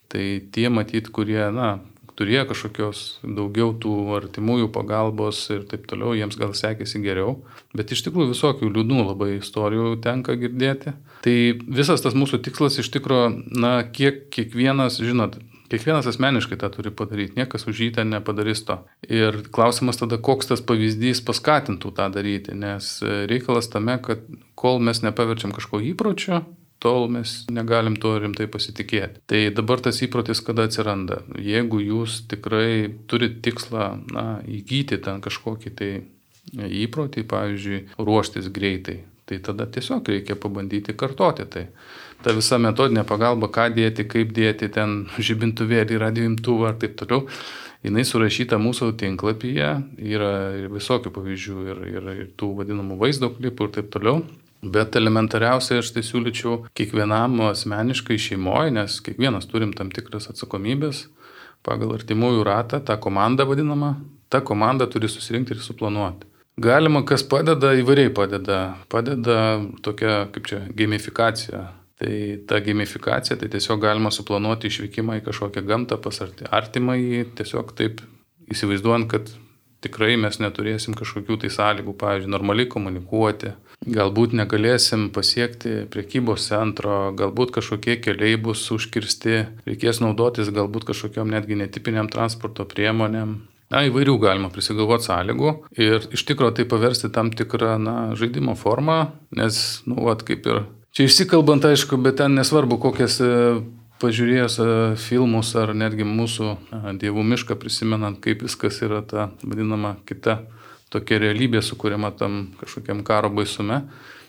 Tai 0.09 0.25
tie 0.55 0.71
matyt, 0.73 1.11
kurie, 1.13 1.43
na, 1.53 1.81
turėjo 2.19 2.45
kažkokios 2.51 3.03
daugiau 3.23 3.73
tų 3.81 3.95
artimųjų 4.19 4.71
pagalbos 4.75 5.41
ir 5.55 5.65
taip 5.71 5.89
toliau, 5.91 6.15
jiems 6.17 6.39
gal 6.41 6.55
sekėsi 6.57 7.03
geriau, 7.05 7.39
bet 7.77 7.95
iš 7.95 8.05
tikrųjų 8.07 8.33
visokių 8.35 8.71
liūdnų 8.75 9.09
labai 9.11 9.31
istorijų 9.39 9.97
tenka 10.05 10.39
girdėti. 10.39 10.95
Tai 11.25 11.37
visas 11.81 12.05
tas 12.05 12.17
mūsų 12.19 12.43
tikslas 12.45 12.79
iš 12.83 12.93
tikrųjų, 12.95 13.27
na, 13.59 13.77
kiek 13.91 14.29
kiekvienas, 14.35 15.01
žinot, 15.03 15.41
Kiekvienas 15.75 16.07
asmeniškai 16.07 16.59
tą 16.61 16.69
turi 16.71 16.91
padaryti, 16.95 17.35
niekas 17.39 17.65
už 17.67 17.79
jį 17.83 17.87
ten 17.97 18.13
nepadarys 18.13 18.61
to. 18.69 18.77
Ir 19.09 19.41
klausimas 19.51 19.97
tada, 19.99 20.21
koks 20.23 20.51
tas 20.51 20.63
pavyzdys 20.63 21.23
paskatintų 21.27 21.91
tą 21.97 22.11
daryti, 22.15 22.53
nes 22.55 22.99
reikalas 23.03 23.71
tame, 23.73 23.97
kad 24.05 24.23
kol 24.61 24.79
mes 24.85 25.01
nepaverčiam 25.03 25.55
kažko 25.57 25.81
įpročio, 25.89 26.45
tol 26.85 27.09
mes 27.13 27.33
negalim 27.53 27.97
tuo 28.01 28.19
rimtai 28.21 28.47
pasitikėti. 28.53 29.23
Tai 29.31 29.41
dabar 29.57 29.81
tas 29.85 30.03
įprotis 30.05 30.43
kada 30.45 30.69
atsiranda? 30.69 31.23
Jeigu 31.41 31.81
jūs 31.81 32.25
tikrai 32.29 32.93
turite 33.09 33.41
tikslą 33.49 33.89
na, 34.13 34.27
įgyti 34.45 35.01
ten 35.05 35.25
kažkokį 35.25 35.75
tai 35.81 35.91
įprotį, 36.53 37.25
pavyzdžiui, 37.31 37.81
ruoštis 37.99 38.51
greitai, 38.53 39.01
tai 39.25 39.41
tada 39.45 39.67
tiesiog 39.67 40.09
reikia 40.13 40.37
pabandyti 40.37 40.95
kartoti 40.97 41.49
tai. 41.51 41.67
Ta 42.25 42.33
visa 42.37 42.59
metodinė 42.61 43.05
pagalba, 43.09 43.49
ką 43.53 43.71
dėti, 43.75 44.07
kaip 44.09 44.33
dėti, 44.37 44.71
ten 44.73 45.05
žibintuvėlį, 45.17 45.99
radioimtuvą 46.01 46.73
ir 46.73 46.81
taip 46.85 46.97
toliau, 47.01 47.25
jinai 47.85 48.05
surašyta 48.09 48.61
mūsų 48.61 48.93
tinklapyje, 49.01 49.73
yra 50.01 50.33
visokių 50.73 51.13
pavyzdžių, 51.17 51.59
ir, 51.73 51.85
ir, 51.97 52.09
ir 52.15 52.33
tų 52.41 52.55
vadinamų 52.61 53.01
vaizdo 53.01 53.33
klipų 53.35 53.69
ir 53.69 53.77
taip 53.79 53.93
toliau. 53.97 54.23
Bet 54.65 54.97
elementariausiai 54.97 55.83
aš 55.83 55.91
tai 55.93 56.03
siūlyčiau 56.07 56.63
kiekvienam 56.79 57.37
asmeniškai 57.51 58.17
šeimoje, 58.21 58.73
nes 58.73 59.01
kiekvienas 59.05 59.49
turim 59.51 59.75
tam 59.77 59.91
tikras 59.93 60.31
atsakomybės 60.33 61.05
pagal 61.65 61.95
artimųjų 61.97 62.45
ratą, 62.45 62.81
tą 62.85 62.97
komandą 63.01 63.47
vadinamą, 63.49 63.95
tą 64.33 64.41
komandą 64.45 64.89
turi 64.91 65.09
susirinkti 65.09 65.57
ir 65.57 65.63
suplanuoti. 65.65 66.29
Galima, 66.61 67.03
kas 67.03 67.25
padeda, 67.27 67.73
įvairiai 67.75 68.13
padeda. 68.15 68.59
Padeda 68.93 69.39
tokia, 69.83 70.29
kaip 70.35 70.45
čia, 70.47 70.61
gamifikacija. 70.77 71.65
Tai 71.99 72.15
ta 72.51 72.59
gamifikacija, 72.63 73.37
tai 73.39 73.49
tiesiog 73.53 73.81
galima 73.83 74.11
suplanuoti 74.15 74.69
išvykimą 74.71 75.21
į 75.21 75.25
kažkokią 75.29 75.63
gamtą 75.67 75.99
pas 76.03 76.21
artimą 76.25 76.97
į 76.99 77.25
tiesiog 77.39 77.71
taip 77.79 78.03
įsivaizduojant, 78.51 79.07
kad 79.11 79.31
tikrai 79.85 80.17
mes 80.21 80.41
neturėsim 80.43 80.97
kažkokių 80.99 81.39
tai 81.45 81.51
sąlygų, 81.55 81.95
pavyzdžiui, 82.01 82.33
normaliai 82.33 82.71
komunikuoti, 82.71 83.53
galbūt 83.85 84.35
negalėsim 84.37 85.09
pasiekti 85.15 85.85
priekybos 85.93 86.49
centro, 86.49 87.13
galbūt 87.17 87.55
kažkokie 87.59 87.99
keliai 88.05 88.39
bus 88.41 88.63
užkirsti, 88.75 89.43
reikės 89.69 90.01
naudotis 90.05 90.53
galbūt 90.55 90.89
kažkokiam 90.91 91.31
netgi 91.33 91.59
netipiniam 91.61 92.09
transporto 92.13 92.67
priemonėm. 92.69 93.37
Na, 93.73 93.81
įvairių 93.89 94.19
galima 94.23 94.51
prisigalvoti 94.53 95.09
sąlygų 95.09 95.53
ir 95.81 96.05
iš 96.15 96.25
tikrųjų 96.29 96.59
tai 96.59 96.67
paversti 96.69 97.11
tam 97.13 97.33
tikrą 97.35 97.79
na, 97.81 97.97
žaidimo 98.19 98.55
formą, 98.61 99.15
nes, 99.35 99.61
nu, 99.89 99.99
vat, 100.07 100.23
kaip 100.27 100.47
ir 100.47 100.61
čia 100.95 101.09
išsikalbant, 101.09 101.65
aišku, 101.67 101.99
bet 102.01 102.21
ten 102.21 102.37
nesvarbu, 102.39 102.79
kokias 102.83 103.19
pažiūrėjęs 104.03 104.59
e, 104.61 104.67
filmus 105.01 105.55
ar 105.59 105.73
netgi 105.77 106.07
mūsų 106.07 106.51
e, 106.51 106.81
dievų 107.01 107.25
mišką 107.33 107.57
prisimenant, 107.61 108.21
kaip 108.25 108.45
viskas 108.45 108.81
yra 108.85 109.01
ta 109.07 109.31
vadinama 109.43 109.97
kita 110.09 110.43
tokia 110.95 111.21
realybė 111.23 111.63
sukūriama 111.65 112.15
tam 112.19 112.55
kažkokiam 112.61 113.03
karo 113.07 113.33
baisume, 113.35 113.83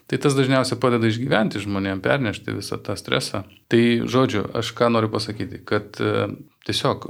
tai 0.10 0.20
tas 0.22 0.36
dažniausiai 0.38 0.82
padeda 0.82 1.10
išgyventi 1.10 1.62
žmonėm, 1.64 2.04
pernešti 2.06 2.58
visą 2.58 2.82
tą 2.82 2.98
stresą. 3.00 3.46
Tai 3.72 3.86
žodžiu, 4.10 4.44
aš 4.58 4.74
ką 4.78 4.92
noriu 4.94 5.10
pasakyti, 5.14 5.64
kad 5.66 6.02
e, 6.04 6.28
tiesiog 6.68 7.10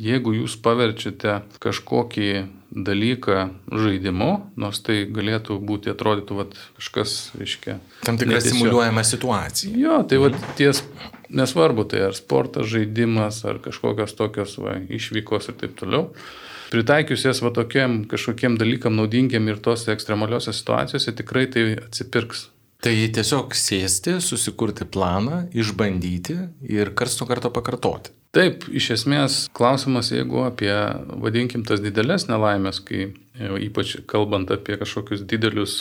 jeigu 0.00 0.34
jūs 0.34 0.56
paverčiate 0.62 1.40
kažkokį 1.62 2.28
dalyką 2.74 3.38
žaidimu, 3.70 4.30
nors 4.58 4.80
tai 4.82 5.04
galėtų 5.06 5.60
būti, 5.62 5.92
atrodytų, 5.92 6.38
vat, 6.40 6.56
kažkas, 6.78 7.34
reiškia. 7.38 7.78
Tam 8.06 8.18
tikra 8.18 8.40
simuliuojama 8.42 9.04
situacija. 9.06 9.74
Jo, 9.78 10.00
tai 10.08 10.18
vat 10.22 10.38
ties 10.58 10.82
nesvarbu, 11.30 11.86
tai 11.90 12.02
ar 12.08 12.16
sportas, 12.18 12.66
žaidimas, 12.72 13.44
ar 13.46 13.60
kažkokios 13.62 14.16
tokios 14.18 14.56
va, 14.62 14.80
išvykos 14.82 15.52
ir 15.52 15.60
taip 15.62 15.78
toliau. 15.78 16.08
Pritaikius 16.74 17.22
jas 17.28 17.38
va 17.44 17.52
tokiem 17.54 18.00
kažkokiem 18.10 18.58
dalykam 18.58 18.96
naudingiam 18.98 19.46
ir 19.46 19.60
tos 19.62 19.86
ekstremaliuose 19.92 20.50
situacijose 20.50 21.14
tikrai 21.20 21.46
tai 21.54 21.68
atsipirks. 21.78 22.48
Tai 22.84 22.92
tiesiog 23.16 23.54
sėsti, 23.56 24.18
susikurti 24.20 24.84
planą, 24.84 25.44
išbandyti 25.56 26.34
ir 26.68 26.90
karts 26.98 27.16
nuo 27.20 27.28
karto 27.30 27.48
pakartoti. 27.54 28.12
Taip, 28.34 28.66
iš 28.74 28.90
esmės 28.96 29.36
klausimas, 29.54 30.10
jeigu 30.10 30.42
apie, 30.42 30.72
vadinkim, 31.22 31.62
tas 31.64 31.78
didelės 31.80 32.26
nelaimės, 32.26 32.82
kai 32.82 33.04
e, 33.06 33.12
ypač 33.68 33.94
kalbant 34.10 34.50
apie 34.50 34.74
kažkokius 34.80 35.22
didelius 35.30 35.76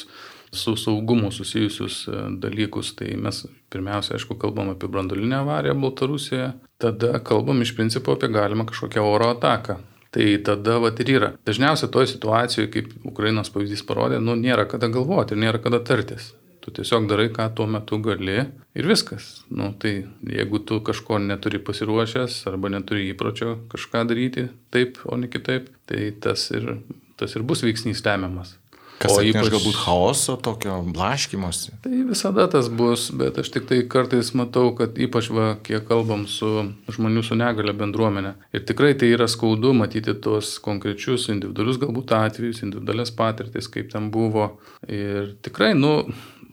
su 0.53 0.75
saugumu 0.77 1.31
susijusius 1.33 2.03
e, 2.05 2.19
dalykus, 2.43 2.93
tai 2.99 3.15
mes 3.17 3.41
pirmiausia, 3.73 4.19
aišku, 4.19 4.37
kalbam 4.37 4.69
apie 4.75 4.87
brandolinę 4.93 5.41
avariją 5.41 5.73
Baltarusijoje, 5.81 6.51
tada 6.77 7.17
kalbam 7.25 7.65
iš 7.65 7.73
principo 7.73 8.13
apie 8.13 8.29
galimą 8.31 8.69
kažkokią 8.69 9.03
oro 9.09 9.33
ataką. 9.33 9.81
Tai 10.13 10.25
tada 10.45 10.77
vat 10.77 10.99
ir 11.01 11.09
yra. 11.15 11.31
Dažniausiai 11.47 11.89
toje 11.91 12.11
situacijoje, 12.11 12.69
kaip 12.73 12.91
Ukrainos 13.09 13.49
pavyzdys 13.53 13.81
parodė, 13.87 14.19
nu 14.21 14.35
nėra 14.37 14.67
kada 14.69 14.91
galvoti 14.93 15.33
ir 15.33 15.41
nėra 15.41 15.61
kada 15.63 15.81
tartis. 15.81 16.33
Tu 16.63 16.71
tiesiog 16.71 17.09
darai, 17.09 17.27
ką 17.33 17.49
tuo 17.57 17.65
metu 17.67 17.97
gali 17.99 18.37
ir 18.39 18.87
viskas. 18.87 19.41
Nu, 19.51 19.73
tai 19.75 20.05
jeigu 20.23 20.61
tu 20.63 20.77
kažko 20.85 21.17
neturi 21.19 21.59
pasiruošęs 21.59 22.37
arba 22.53 22.71
neturi 22.71 23.09
įpročio 23.09 23.57
kažką 23.73 24.05
daryti 24.07 24.47
taip, 24.71 25.01
o 25.03 25.17
ne 25.19 25.27
kitaip, 25.33 25.67
tai 25.89 26.13
tas 26.23 26.45
ir, 26.55 26.77
tas 27.19 27.35
ir 27.35 27.43
bus 27.43 27.65
veiksnys 27.65 28.05
lemiamas. 28.05 28.55
Kas 29.03 29.15
o 29.17 29.23
ypač 29.25 29.49
galbūt 29.53 29.77
chaoso, 29.77 30.35
tokio 30.43 30.79
blaškimosi. 30.95 31.75
Tai 31.83 32.01
visada 32.09 32.45
tas 32.51 32.69
bus, 32.71 33.09
bet 33.19 33.39
aš 33.41 33.51
tik 33.53 33.67
tai 33.69 33.81
kartais 33.91 34.31
matau, 34.39 34.71
kad 34.77 34.99
ypač 35.01 35.29
va, 35.33 35.53
kiek 35.65 35.85
kalbam 35.89 36.25
su 36.31 36.49
žmonių 36.93 37.25
su 37.27 37.37
negale 37.39 37.75
bendruomenė. 37.77 38.35
Ir 38.55 38.65
tikrai 38.69 38.93
tai 38.99 39.11
yra 39.15 39.27
skaudu 39.31 39.73
matyti 39.77 40.15
tuos 40.23 40.55
konkrečius 40.63 41.27
individualius 41.33 41.81
galbūt 41.81 42.15
atvejus, 42.17 42.63
individualias 42.65 43.13
patirtis, 43.15 43.69
kaip 43.71 43.91
ten 43.91 44.07
buvo. 44.13 44.53
Ir 44.87 45.35
tikrai, 45.45 45.73
nu, 45.77 45.99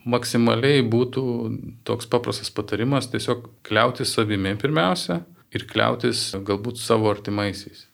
maksimaliai 0.05 0.81
būtų 0.87 1.23
toks 1.87 2.09
paprastas 2.11 2.51
patarimas 2.53 3.09
tiesiog 3.11 3.47
kliautis 3.67 4.13
savimi 4.15 4.55
pirmiausia 4.59 5.21
ir 5.53 5.67
kliautis 5.69 6.31
galbūt 6.47 6.81
savo 6.81 7.11
artimaisiais. 7.11 7.87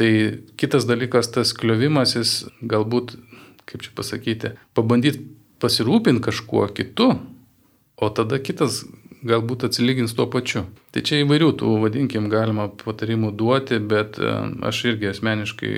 Tai 0.00 0.10
kitas 0.56 0.86
dalykas, 0.88 1.28
tas 1.34 1.52
kliovimasis 1.54 2.42
galbūt 2.64 3.14
kaip 3.72 3.84
čia 3.86 3.94
pasakyti, 3.96 4.52
pabandyti 4.76 5.24
pasirūpinti 5.62 6.24
kažkuo 6.24 6.66
kitu, 6.76 7.14
o 7.96 8.08
tada 8.10 8.38
kitas 8.42 8.82
galbūt 9.26 9.66
atsilygins 9.68 10.14
tuo 10.16 10.26
pačiu. 10.30 10.64
Tai 10.92 11.00
čia 11.06 11.22
įvairių 11.22 11.52
tų, 11.60 11.70
vadinkim, 11.84 12.26
galima 12.32 12.66
patarimų 12.82 13.30
duoti, 13.38 13.78
bet 13.78 14.18
e, 14.20 14.32
aš 14.68 14.82
irgi 14.90 15.08
asmeniškai 15.12 15.72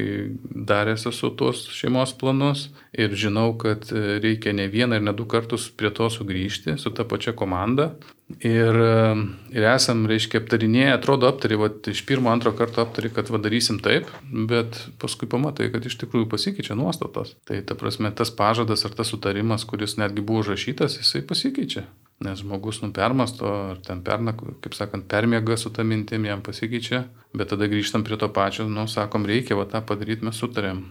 daręs 0.67 1.07
esu 1.11 1.31
tuos 1.39 1.67
šeimos 1.71 2.17
planus 2.19 2.67
ir 2.91 3.15
žinau, 3.19 3.53
kad 3.61 3.87
e, 3.93 4.19
reikia 4.25 4.55
ne 4.57 4.67
vieną 4.73 4.99
ir 4.99 5.07
ne 5.07 5.15
du 5.15 5.27
kartus 5.31 5.69
prie 5.71 5.93
to 5.95 6.09
sugrįžti 6.11 6.79
su 6.81 6.91
ta 6.91 7.07
pačia 7.07 7.35
komanda. 7.37 7.93
Ir, 8.41 8.75
e, 8.81 9.15
ir 9.55 9.67
esam, 9.69 10.07
reiškia, 10.11 10.41
aptarinėję, 10.43 10.95
atrodo, 10.97 11.29
aptari, 11.31 11.59
va, 11.61 11.69
iš 11.93 12.01
pirmo, 12.09 12.33
antro 12.33 12.55
karto 12.57 12.83
aptari, 12.83 13.13
kad 13.15 13.31
vadarysim 13.31 13.79
taip, 13.85 14.09
bet 14.49 14.81
paskui 15.03 15.29
pamatai, 15.31 15.69
kad 15.75 15.85
iš 15.85 15.99
tikrųjų 16.01 16.31
pasikeičia 16.33 16.75
nuostatos. 16.81 17.37
Tai 17.47 17.61
ta 17.69 17.77
prasme, 17.79 18.11
tas 18.17 18.33
pažadas 18.35 18.83
ar 18.89 18.97
tas 18.97 19.13
sutarimas, 19.13 19.69
kuris 19.69 19.99
netgi 20.01 20.25
buvo 20.25 20.43
užrašytas, 20.43 20.99
jisai 21.03 21.23
pasikeičia. 21.29 21.85
Nes 22.22 22.38
žmogus 22.40 22.79
nupermasto, 22.85 23.48
ar 23.72 23.81
ten 23.83 24.05
perna, 24.07 24.37
kaip 24.37 24.77
sakant, 24.77 25.09
permėga 25.11 25.57
su 25.59 25.72
tą 25.74 25.83
mintim, 25.85 26.29
jam 26.29 26.44
pasikeičia, 26.46 27.05
bet 27.35 27.50
tada 27.50 27.66
grįžtam 27.68 28.05
prie 28.07 28.18
to 28.20 28.31
pačio, 28.31 28.68
nu, 28.70 28.87
sakom, 28.88 29.27
reikia 29.27 29.59
va 29.59 29.66
tą 29.68 29.83
padaryti, 29.85 30.24
mes 30.29 30.38
sutarėm. 30.38 30.85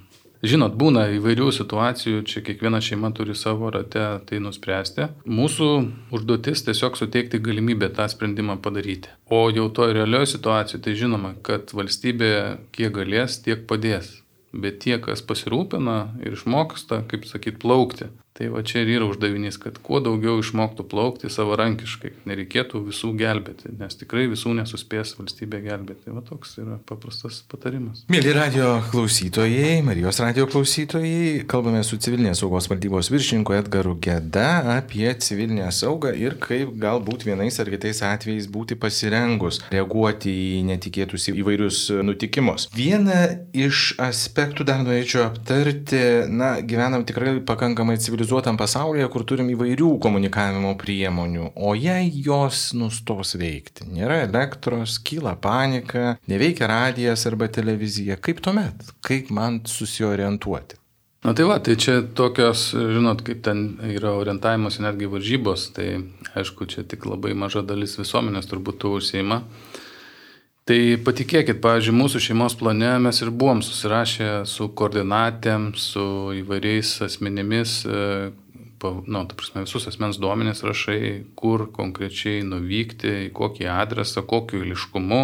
Žinot, 0.43 0.73
būna 0.75 1.05
įvairių 1.15 1.53
situacijų, 1.55 2.25
čia 2.27 2.41
kiekviena 2.43 2.81
šeima 2.83 3.13
turi 3.15 3.31
savo 3.31 3.69
rate 3.71 4.01
tai 4.27 4.41
nuspręsti. 4.43 5.05
Mūsų 5.23 5.67
užduotis 6.11 6.65
tiesiog 6.67 6.99
suteikti 6.99 7.39
galimybę 7.39 7.87
tą 7.95 8.09
sprendimą 8.11 8.57
padaryti. 8.65 9.13
O 9.31 9.45
jau 9.55 9.69
to 9.71 9.87
realioje 9.95 10.33
situacijoje, 10.33 10.81
tai 10.83 10.97
žinoma, 10.99 11.31
kad 11.47 11.71
valstybė 11.71 12.33
kiek 12.75 12.91
galės, 12.91 13.39
tiek 13.45 13.63
padės. 13.69 14.17
Bet 14.51 14.83
tie, 14.83 14.97
kas 14.99 15.23
pasirūpina 15.23 15.95
ir 16.27 16.35
išmoksta, 16.35 17.05
kaip 17.07 17.23
sakyt, 17.25 17.63
plaukti, 17.63 18.11
Tai 18.33 18.47
va 18.49 18.63
čia 18.65 18.81
ir 18.81 18.89
yra 18.95 19.05
uždavinys, 19.05 19.59
kad 19.61 19.75
kuo 19.85 19.99
daugiau 20.01 20.39
išmoktų 20.41 20.87
plaukti 20.89 21.29
savarankiškai, 21.29 22.09
nereikėtų 22.25 22.79
visų 22.87 23.11
gelbėti, 23.19 23.69
nes 23.77 23.93
tikrai 23.99 24.23
visų 24.31 24.55
nesuspės 24.57 25.11
valstybė 25.19 25.59
gelbėti. 25.61 26.09
Va 26.15 26.23
toks 26.25 26.55
yra 26.57 26.79
paprastas 26.89 27.43
patarimas. 27.51 28.01
Mėly 28.09 28.33
radio 28.33 28.71
klausytojai, 28.89 29.83
Marijos 29.85 30.17
radio 30.23 30.47
klausytojai, 30.49 31.43
kalbame 31.45 31.83
su 31.85 31.99
civilinės 32.01 32.41
saugos 32.41 32.71
valdybos 32.71 33.11
viršininku 33.13 33.53
Edgaru 33.53 33.93
Geda 34.01 34.63
apie 34.79 35.13
civilinę 35.13 35.69
saugą 35.69 36.15
ir 36.17 36.39
kaip 36.41 36.73
galbūt 36.81 37.27
vienais 37.29 37.61
ar 37.61 37.69
kitais 37.69 38.01
atvejais 38.01 38.49
būti 38.49 38.79
pasirengus 38.81 39.61
reaguoti 39.69 40.33
į 40.57 40.65
netikėtus 40.71 41.29
įvairius 41.35 41.83
nutikimus. 42.01 42.65
Vieną 42.73 43.21
iš 43.53 43.93
aspektų 44.01 44.65
dar 44.65 44.81
norėčiau 44.81 45.27
aptarti, 45.27 46.03
na, 46.33 46.55
gyvenam 46.65 47.05
tikrai 47.05 47.37
pakankamai 47.45 48.01
civilizuotai 48.01 48.22
civilizuotam 48.23 48.57
pasaulyje, 48.57 49.07
kur 49.11 49.25
turim 49.27 49.49
įvairių 49.51 49.97
komunikavimo 50.01 50.73
priemonių, 50.79 51.51
o 51.55 51.73
jei 51.75 52.07
jos 52.23 52.71
nustos 52.73 53.35
veikti, 53.35 53.89
nėra 53.91 54.23
elektros, 54.23 54.95
kyla 55.03 55.35
panika, 55.35 56.17
neveikia 56.27 56.69
radijas 56.71 57.25
arba 57.27 57.49
televizija, 57.51 58.15
kaip 58.15 58.39
tuomet, 58.41 58.93
kaip 59.03 59.29
man 59.29 59.61
susiorientuoti? 59.67 60.79
Na 61.23 61.33
tai 61.33 61.45
va, 61.47 61.59
tai 61.59 61.75
čia 61.79 62.01
tokios, 62.15 62.73
žinot, 62.75 63.23
kaip 63.23 63.43
ten 63.43 63.77
yra 63.91 64.15
orientavimas 64.15 64.79
netgi 64.83 65.07
varžybos, 65.11 65.69
tai 65.75 66.03
aišku, 66.35 66.67
čia 66.67 66.83
tik 66.83 67.05
labai 67.07 67.35
maža 67.35 67.63
dalis 67.63 67.97
visuomenės 67.99 68.47
turbūt 68.47 68.79
to 68.83 68.95
užsieima. 68.99 69.43
Tai 70.63 70.77
patikėkit, 71.03 71.57
pavyzdžiui, 71.59 71.93
mūsų 71.99 72.19
šeimos 72.23 72.53
plane 72.55 72.93
mes 73.03 73.17
ir 73.19 73.33
buvom 73.35 73.59
susirašę 73.65 74.45
su 74.47 74.69
koordinatėm, 74.79 75.73
su 75.75 76.03
įvairiais 76.39 76.91
asmenimis, 77.03 77.81
e, 77.83 78.29
nu, 78.79 79.23
ta 79.27 79.35
prasme, 79.35 79.65
visus 79.65 79.89
asmens 79.91 80.21
duomenys 80.23 80.63
rašai, 80.63 81.01
kur 81.35 81.65
konkrečiai 81.75 82.45
nuvykti, 82.47 83.11
į 83.25 83.33
kokį 83.35 83.67
adresą, 83.75 84.23
kokiu 84.23 84.61
iliškumu, 84.63 85.19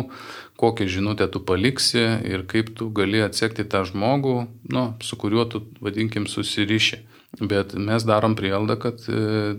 kokią 0.60 0.89
žinutę 0.97 1.30
tu 1.32 1.39
paliksi 1.39 2.04
ir 2.28 2.43
kaip 2.43 2.73
tu 2.75 2.89
gali 2.91 3.23
atsekti 3.23 3.63
tą 3.63 3.86
žmogų, 3.88 4.36
nu, 4.75 4.84
su 4.99 5.21
kuriuo 5.23 5.47
tu, 5.47 5.63
vadinkim, 5.80 6.28
susiriši. 6.28 6.99
Bet 7.39 7.78
mes 7.80 8.04
darom 8.04 8.36
prielaidą, 8.36 8.75
kad 8.75 9.08
e, 9.08 9.56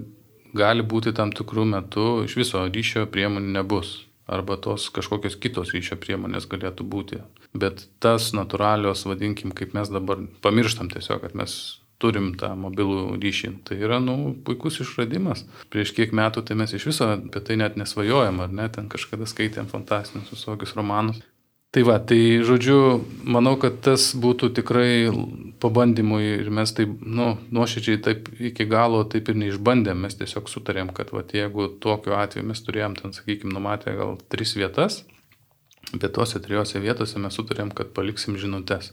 gali 0.53 0.85
būti 0.85 1.17
tam 1.17 1.33
tikrų 1.33 1.65
metų 1.73 2.13
iš 2.29 2.37
viso 2.37 2.69
ryšio 2.69 3.09
priemonių 3.09 3.57
nebus 3.57 3.97
arba 4.31 4.57
tos 4.63 4.89
kažkokios 4.95 5.37
kitos 5.43 5.75
ryšio 5.75 5.99
priemonės 6.01 6.49
galėtų 6.51 6.87
būti. 6.87 7.21
Bet 7.53 7.87
tas 8.03 8.31
natūralios, 8.37 9.05
vadinkim, 9.09 9.55
kaip 9.57 9.75
mes 9.77 9.91
dabar 9.91 10.23
pamirštam 10.45 10.91
tiesiog, 10.93 11.25
kad 11.27 11.37
mes 11.39 11.57
turim 12.01 12.33
tą 12.41 12.53
mobilų 12.59 13.19
ryšį. 13.21 13.51
Tai 13.69 13.77
yra, 13.83 13.99
nu, 14.03 14.33
puikus 14.47 14.81
išradimas. 14.85 15.45
Prieš 15.73 15.93
kiek 15.97 16.15
metų 16.17 16.45
tai 16.49 16.57
mes 16.63 16.73
iš 16.77 16.89
viso 16.89 17.11
apie 17.13 17.43
tai 17.45 17.59
net 17.61 17.77
nesvajojam, 17.81 18.41
ar 18.47 18.55
ne, 18.55 18.69
ten 18.73 18.89
kažkada 18.93 19.29
skaitėm 19.29 19.69
fantastinius 19.71 20.33
visokius 20.33 20.77
romanus. 20.79 21.21
Tai 21.71 21.85
va, 21.87 22.01
tai 22.03 22.41
žodžiu, 22.43 22.79
manau, 23.31 23.53
kad 23.63 23.77
tas 23.87 24.09
būtų 24.19 24.49
tikrai 24.57 25.07
pabandymui 25.63 26.25
ir 26.41 26.49
mes 26.51 26.73
taip, 26.75 26.97
nu, 26.99 27.37
nuoširdžiai 27.55 28.01
taip 28.03 28.27
iki 28.51 28.67
galo 28.67 29.05
taip 29.07 29.31
ir 29.31 29.39
neišbandėm, 29.39 30.03
mes 30.03 30.19
tiesiog 30.19 30.51
sutarėm, 30.51 30.91
kad 30.97 31.13
va, 31.15 31.23
jeigu 31.23 31.69
tokiu 31.85 32.17
atveju 32.19 32.49
mes 32.51 32.65
turėjom 32.67 32.99
ten, 32.99 33.15
sakykime, 33.15 33.55
numatę 33.55 33.95
gal 33.95 34.19
tris 34.35 34.57
vietas, 34.59 35.05
bet 35.93 36.11
tose 36.19 36.43
trijose 36.43 36.83
vietose 36.83 37.23
mes 37.23 37.39
sutarėm, 37.39 37.71
kad 37.71 37.95
paliksim 37.95 38.35
žinutės. 38.35 38.91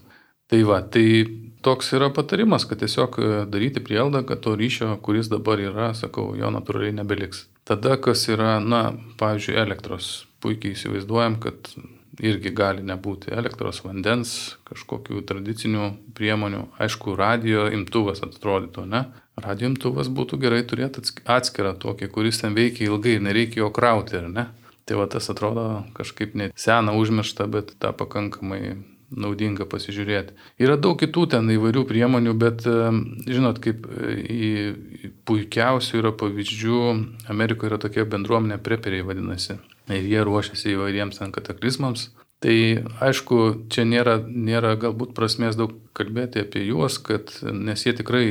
Tai 0.48 0.62
va, 0.70 0.78
tai 0.86 1.26
toks 1.66 1.90
yra 1.98 2.12
patarimas, 2.13 2.70
kad 2.70 2.86
tiesiog 2.86 3.18
e, 3.18 3.34
daryti 3.50 3.82
prielaidą, 3.84 4.22
kad 4.30 4.46
to 4.46 4.54
ryšio, 4.54 4.94
kuris 5.02 5.34
dabar 5.34 5.60
yra, 5.60 5.90
sakau, 5.98 6.30
jo 6.38 6.54
natūraliai 6.54 6.94
nebeliks. 7.02 7.48
Tada, 7.68 7.98
kas 7.98 8.30
yra, 8.30 8.60
na, 8.62 8.94
pavyzdžiui, 9.20 9.58
elektros, 9.66 10.28
puikiai 10.46 10.78
įsivaizduojam, 10.78 11.42
kad 11.42 11.74
irgi 12.23 12.51
gali 12.56 12.84
nebūti 12.86 13.32
elektros, 13.34 13.84
vandens, 13.86 14.58
kažkokių 14.67 15.21
tradicinių 15.30 15.89
priemonių. 16.17 16.63
Aišku, 16.82 17.15
radio 17.19 17.67
imtuvas 17.73 18.23
atrodytų, 18.25 18.86
ne? 18.89 19.06
Radio 19.38 19.69
imtuvas 19.69 20.10
būtų 20.10 20.39
gerai 20.41 20.63
turėti 20.65 21.03
atskirą 21.30 21.75
tokį, 21.77 22.10
kuris 22.13 22.41
ten 22.41 22.58
veikia 22.58 22.88
ilgai 22.89 23.17
ir 23.17 23.25
nereikia 23.27 23.62
jo 23.62 23.71
krauti, 23.73 24.17
ar 24.17 24.30
ne? 24.34 24.47
Tai 24.88 25.01
va 25.01 25.08
tas 25.12 25.30
atrodo 25.30 25.84
kažkaip 25.97 26.34
net 26.39 26.56
sena 26.58 26.95
užmiršta, 26.97 27.45
bet 27.51 27.75
tą 27.77 27.91
pakankamai 27.93 28.80
naudinga 29.08 29.67
pasižiūrėti. 29.69 30.36
Yra 30.60 30.75
daug 30.80 30.97
kitų 30.99 31.27
ten 31.32 31.47
įvairių 31.53 31.86
priemonių, 31.88 32.34
bet 32.39 32.65
žinot, 32.65 33.62
kaip 33.63 33.86
į 33.88 35.13
puikiausių 35.27 36.01
yra 36.01 36.12
pavyzdžių, 36.17 36.84
Amerikoje 37.32 37.71
yra 37.71 37.82
tokia 37.84 38.08
bendruomenė 38.10 38.60
preperiai 38.63 39.06
vadinasi 39.08 39.60
ir 39.93 40.08
jie 40.08 40.23
ruošiasi 40.28 40.73
įvairiems 40.76 41.21
ten 41.21 41.34
kataklizmams. 41.36 42.10
Tai 42.38 42.54
aišku, 43.02 43.38
čia 43.73 43.82
nėra, 43.89 44.19
nėra 44.21 44.76
galbūt 44.78 45.15
prasmės 45.17 45.56
daug 45.58 45.71
kalbėti 45.97 46.43
apie 46.43 46.62
juos, 46.67 47.00
kad, 47.02 47.32
nes 47.41 47.82
jie 47.82 47.95
tikrai 47.97 48.28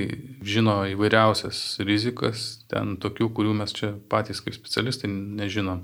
žino 0.47 0.77
įvairiausias 0.93 1.81
rizikas, 1.83 2.45
ten 2.71 2.95
tokių, 3.03 3.33
kurių 3.35 3.57
mes 3.59 3.75
čia 3.75 3.97
patys 4.13 4.45
kaip 4.45 4.55
specialistai 4.55 5.11
nežinom. 5.11 5.83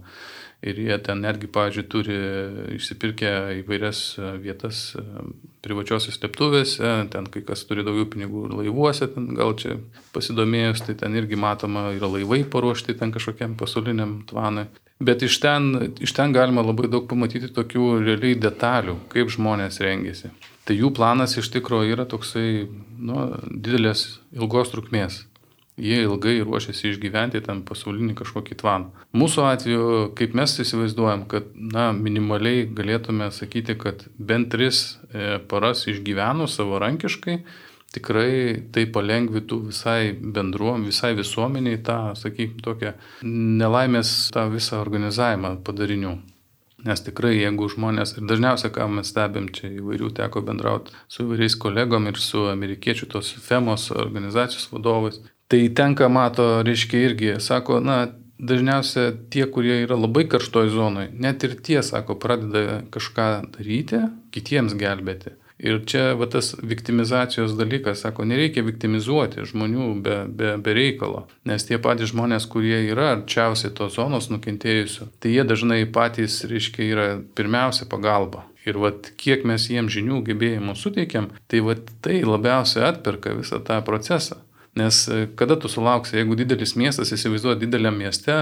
Ir 0.62 0.78
jie 0.78 0.94
ten 1.02 1.18
netgi, 1.24 1.48
pavyzdžiui, 1.50 1.84
turi 1.90 2.16
išsipirkę 2.76 3.32
įvairias 3.64 4.02
vietas 4.38 4.92
privačiosios 5.62 6.20
slėptuvėse, 6.20 6.92
ten 7.10 7.26
kai 7.34 7.42
kas 7.46 7.64
turi 7.66 7.82
daugiau 7.86 8.06
pinigų 8.12 8.44
laivuose, 8.52 9.08
ten 9.10 9.32
gal 9.38 9.56
čia 9.58 9.80
pasidomėjus, 10.14 10.84
tai 10.86 10.94
ten 11.00 11.18
irgi 11.18 11.38
matoma 11.38 11.88
yra 11.96 12.10
laivai 12.12 12.44
paruošti 12.46 12.94
ten 13.00 13.14
kažkokiam 13.14 13.58
pasauliniam 13.58 14.20
tvanui. 14.30 14.68
Bet 15.02 15.24
iš 15.26 15.40
ten, 15.42 15.94
iš 15.98 16.14
ten 16.14 16.34
galima 16.34 16.62
labai 16.62 16.86
daug 16.90 17.08
pamatyti 17.10 17.50
tokių 17.50 17.88
realiai 18.04 18.38
detalių, 18.38 19.00
kaip 19.10 19.34
žmonės 19.34 19.80
rengiasi. 19.82 20.30
Tai 20.62 20.76
jų 20.78 20.92
planas 20.94 21.34
iš 21.40 21.50
tikrųjų 21.56 21.96
yra 21.96 22.06
toksai 22.06 22.68
nu, 23.02 23.26
didelės 23.50 24.20
ilgos 24.30 24.70
trukmės. 24.70 25.24
Jie 25.80 26.02
ilgai 26.04 26.36
ruošiasi 26.44 26.90
išgyventi 26.90 27.40
tam 27.46 27.62
pasaulinį 27.64 28.12
kažkokį 28.18 28.58
tvaną. 28.60 29.04
Mūsų 29.16 29.44
atveju, 29.48 29.84
kaip 30.18 30.34
mes 30.36 30.58
įsivaizduojam, 30.60 31.24
kad 31.30 31.48
na, 31.56 31.90
minimaliai 31.96 32.66
galėtume 32.68 33.30
sakyti, 33.32 33.78
kad 33.80 34.04
bent 34.18 34.50
tris 34.52 34.82
e, 35.08 35.38
paras 35.48 35.86
išgyvenus 35.88 36.58
savarankiškai, 36.60 37.38
tikrai 37.96 38.32
tai 38.72 38.84
palengvintų 38.92 39.62
visai 39.70 40.12
bendruom, 40.12 40.84
visai 40.88 41.14
visuomeniai 41.16 41.80
tą, 41.84 41.98
sakykime, 42.20 42.60
tokią 42.64 42.92
nelaimės 43.24 44.28
tą 44.34 44.46
visą 44.52 44.80
organizavimą 44.84 45.56
padarinių. 45.64 46.18
Nes 46.82 46.98
tikrai, 47.06 47.36
jeigu 47.38 47.68
žmonės, 47.70 48.16
ir 48.18 48.24
dažniausiai, 48.26 48.72
ką 48.74 48.88
mes 48.90 49.12
stebim, 49.12 49.46
čia 49.54 49.68
įvairių 49.70 50.08
teko 50.18 50.42
bendrauti 50.42 50.94
su 51.06 51.22
įvairiais 51.22 51.54
kolegom 51.62 52.08
ir 52.10 52.18
su 52.18 52.48
amerikiečių 52.50 53.06
tos 53.12 53.30
FEMOS 53.44 53.92
organizacijos 53.94 54.66
vadovais, 54.72 55.20
tai 55.52 55.66
tenka 55.76 56.08
mato, 56.08 56.46
reiškia 56.64 57.00
irgi, 57.10 57.32
sako, 57.44 57.82
na, 57.84 58.06
dažniausiai 58.42 59.12
tie, 59.30 59.44
kurie 59.52 59.82
yra 59.84 59.98
labai 60.00 60.24
karštoj 60.32 60.72
zonoje, 60.72 61.12
net 61.20 61.44
ir 61.44 61.58
tie, 61.60 61.78
sako, 61.84 62.16
pradeda 62.18 62.80
kažką 62.94 63.28
daryti, 63.58 64.00
kitiems 64.34 64.74
gelbėti. 64.80 65.36
Ir 65.62 65.82
čia 65.86 66.16
va, 66.18 66.26
tas 66.26 66.54
viktimizacijos 66.58 67.52
dalykas, 67.54 68.00
sako, 68.02 68.24
nereikia 68.26 68.64
viktimizuoti 68.66 69.44
žmonių 69.46 69.90
be, 70.02 70.16
be, 70.26 70.54
be 70.58 70.74
reikalo, 70.74 71.26
nes 71.46 71.68
tie 71.68 71.78
patys 71.78 72.10
žmonės, 72.10 72.48
kurie 72.50 72.80
yra 72.88 73.12
arčiausiai 73.18 73.70
tos 73.76 73.94
zonos 73.94 74.26
nukentėjusių, 74.32 75.10
tai 75.22 75.36
jie 75.36 75.44
dažnai 75.46 75.84
patys, 75.86 76.40
reiškia, 76.50 76.88
yra 76.88 77.06
pirmiausia 77.36 77.86
pagalba. 77.92 78.48
Ir 78.66 78.78
vat, 78.78 79.12
kiek 79.18 79.44
mes 79.46 79.68
jiems 79.70 79.92
žinių, 79.94 80.22
gebėjimų 80.26 80.74
suteikiam, 80.78 81.28
tai 81.50 81.60
vat, 81.66 81.92
tai 82.02 82.22
labiausiai 82.26 82.88
atperka 82.88 83.36
visą 83.38 83.60
tą 83.62 83.78
procesą. 83.86 84.40
Nes 84.76 85.08
e, 85.08 85.26
kada 85.36 85.58
tu 85.60 85.68
sulauksi, 85.68 86.16
jeigu 86.16 86.36
didelis 86.38 86.72
miestas, 86.80 87.12
įsivaizduoja 87.12 87.58
dideliam 87.60 87.96
mieste, 87.98 88.38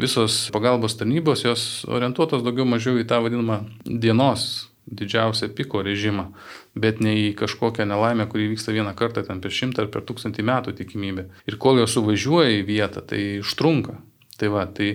visos 0.00 0.42
pagalbos 0.52 0.98
tarnybos 1.00 1.46
jos 1.46 1.62
orientuotos 1.88 2.44
daugiau 2.44 2.66
mažiau 2.68 3.00
į 3.00 3.06
tą 3.08 3.22
vadinamą 3.24 3.62
dienos 3.88 4.70
didžiausią 4.90 5.48
piko 5.54 5.80
režimą, 5.86 6.26
bet 6.74 7.00
ne 7.00 7.14
į 7.16 7.26
kažkokią 7.38 7.86
nelaimę, 7.88 8.26
kuri 8.28 8.50
vyksta 8.50 8.74
vieną 8.74 8.92
kartą 8.98 9.22
ten 9.26 9.40
per 9.40 9.54
šimtą 9.54 9.86
ar 9.86 9.90
per 9.92 10.04
tūkstantį 10.04 10.44
metų 10.50 10.74
tikimybė. 10.80 11.26
Ir 11.48 11.58
kol 11.62 11.80
jos 11.80 11.94
suvažiuoja 11.96 12.58
į 12.58 12.66
vietą, 12.68 13.04
tai 13.06 13.22
užtrunka. 13.44 13.96
Tai 14.40 14.50
va, 14.52 14.66
tai 14.66 14.90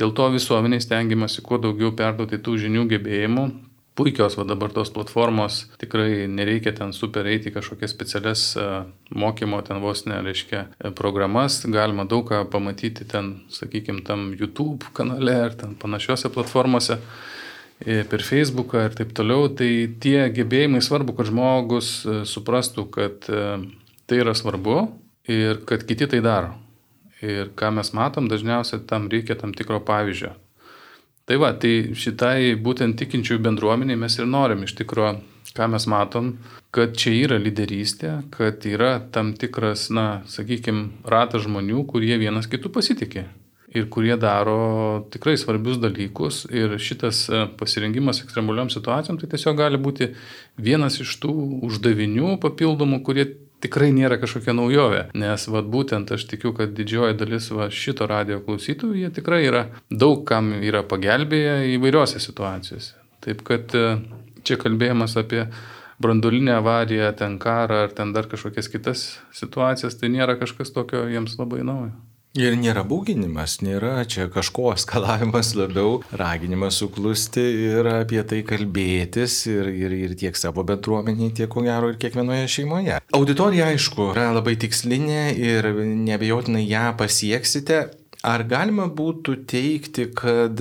dėl 0.00 0.14
to 0.16 0.30
visuomeniai 0.34 0.82
stengiamasi 0.82 1.44
kuo 1.44 1.60
daugiau 1.62 1.92
perduoti 1.94 2.40
tų 2.40 2.56
žinių 2.64 2.88
gebėjimų. 2.94 3.46
Puikios 3.94 4.34
va 4.34 4.42
dabar 4.42 4.72
tos 4.74 4.90
platformos, 4.90 5.60
tikrai 5.78 6.24
nereikia 6.26 6.72
ten 6.74 6.90
super 6.92 7.28
eiti 7.30 7.52
kažkokias 7.54 7.92
specialias 7.94 8.42
mokymo 9.14 9.60
ten 9.62 9.78
vos 9.78 10.02
nereiškia 10.10 10.64
programas, 10.98 11.60
galima 11.70 12.02
daug 12.10 12.26
ką 12.26 12.40
pamatyti 12.50 13.06
ten, 13.06 13.44
sakykime, 13.54 14.02
tam 14.02 14.32
YouTube 14.34 14.90
kanale 14.98 15.36
ar 15.44 15.54
ten 15.54 15.78
panašiose 15.78 16.32
platformose 16.34 16.98
per 17.78 18.22
Facebooką 18.22 18.84
ir 18.86 18.94
taip 18.96 19.12
toliau, 19.16 19.48
tai 19.48 19.88
tie 20.00 20.28
gebėjimai 20.32 20.82
svarbu, 20.82 21.14
kad 21.18 21.28
žmogus 21.28 21.90
e, 22.06 22.20
suprastų, 22.28 22.86
kad 22.94 23.26
e, 23.28 23.42
tai 24.06 24.20
yra 24.22 24.34
svarbu 24.36 24.78
ir 25.28 25.64
kad 25.68 25.84
kiti 25.84 26.08
tai 26.08 26.22
daro. 26.24 26.54
Ir 27.24 27.50
ką 27.56 27.72
mes 27.74 27.92
matom, 27.96 28.28
dažniausiai 28.28 28.84
tam 28.88 29.08
reikia 29.12 29.36
tam 29.40 29.54
tikro 29.56 29.80
pavyzdžio. 29.84 30.34
Tai 31.24 31.38
va, 31.40 31.54
tai 31.56 31.94
šitai 31.96 32.56
būtent 32.60 32.98
tikinčiųjų 33.00 33.40
bendruomeniai 33.46 33.96
mes 33.96 34.18
ir 34.18 34.28
norim 34.28 34.66
iš 34.66 34.74
tikrųjų, 34.80 35.14
ką 35.56 35.68
mes 35.72 35.86
matom, 35.88 36.34
kad 36.74 36.96
čia 37.00 37.14
yra 37.22 37.38
lyderystė, 37.40 38.18
kad 38.34 38.66
yra 38.68 38.98
tam 39.14 39.32
tikras, 39.38 39.86
na, 39.94 40.24
sakykime, 40.28 40.90
ratas 41.08 41.46
žmonių, 41.46 41.86
kurie 41.88 42.18
vienas 42.20 42.50
kitų 42.50 42.74
pasitikė 42.74 43.24
ir 43.74 43.88
kurie 43.90 44.14
daro 44.20 45.04
tikrai 45.10 45.34
svarbius 45.38 45.80
dalykus. 45.82 46.44
Ir 46.54 46.76
šitas 46.78 47.24
e, 47.28 47.40
pasirengimas 47.58 48.22
ekstremaliom 48.22 48.70
situacijom 48.70 49.18
tai 49.18 49.28
tiesiog 49.32 49.58
gali 49.58 49.80
būti 49.82 50.12
vienas 50.62 51.00
iš 51.02 51.16
tų 51.22 51.32
uždavinių 51.66 52.36
papildomų, 52.42 53.00
kurie 53.06 53.26
tikrai 53.64 53.90
nėra 53.96 54.18
kažkokia 54.22 54.54
naujovė. 54.56 55.02
Nes 55.18 55.46
vad 55.50 55.68
būtent 55.72 56.12
aš 56.14 56.26
tikiu, 56.30 56.54
kad 56.56 56.74
didžioji 56.76 57.16
dalis 57.20 57.50
va, 57.54 57.70
šito 57.72 58.08
radio 58.10 58.40
klausytojų, 58.44 58.98
jie 59.00 59.12
tikrai 59.18 59.44
yra 59.48 59.64
daug 59.90 60.24
kam 60.28 60.52
yra 60.60 60.84
pagelbėję 60.86 61.74
įvairiose 61.74 62.22
situacijose. 62.22 62.94
Taip 63.24 63.40
kad 63.46 63.72
e, 63.74 63.86
čia 64.44 64.60
kalbėjimas 64.60 65.16
apie 65.20 65.46
branduolinę 66.04 66.58
avariją, 66.58 67.12
ten 67.16 67.38
karą 67.40 67.84
ar 67.86 67.94
ten 67.96 68.12
dar 68.12 68.28
kažkokias 68.28 68.68
kitas 68.68 69.04
situacijas, 69.32 69.96
tai 69.96 70.12
nėra 70.12 70.36
kažkas 70.40 70.74
tokio 70.74 71.06
jiems 71.08 71.38
labai 71.40 71.62
naujo. 71.64 71.94
Ir 72.34 72.56
nėra 72.58 72.82
būginimas, 72.82 73.60
nėra 73.62 74.00
čia 74.10 74.24
kažko 74.26 74.72
eskalavimas, 74.74 75.52
labiau 75.54 76.00
raginimas 76.18 76.80
suklusti 76.82 77.44
ir 77.68 77.86
apie 77.92 78.18
tai 78.26 78.40
kalbėtis 78.48 79.36
ir, 79.52 79.70
ir, 79.70 79.94
ir 79.94 80.16
tiek 80.18 80.34
savo 80.34 80.64
bendruomeniai, 80.66 81.30
tiek 81.30 81.52
ko 81.52 81.62
gero 81.62 81.92
ir 81.92 82.00
kiekvienoje 82.02 82.48
šeimoje. 82.56 82.98
Auditorija, 83.14 83.68
aišku, 83.70 84.08
yra 84.16 84.32
labai 84.34 84.56
tikslinė 84.58 85.22
ir 85.38 85.70
nebejotinai 85.78 86.64
ją 86.66 86.88
pasieksite. 86.98 87.84
Ar 88.26 88.42
galima 88.50 88.88
būtų 88.90 89.36
teikti, 89.46 90.08
kad 90.18 90.58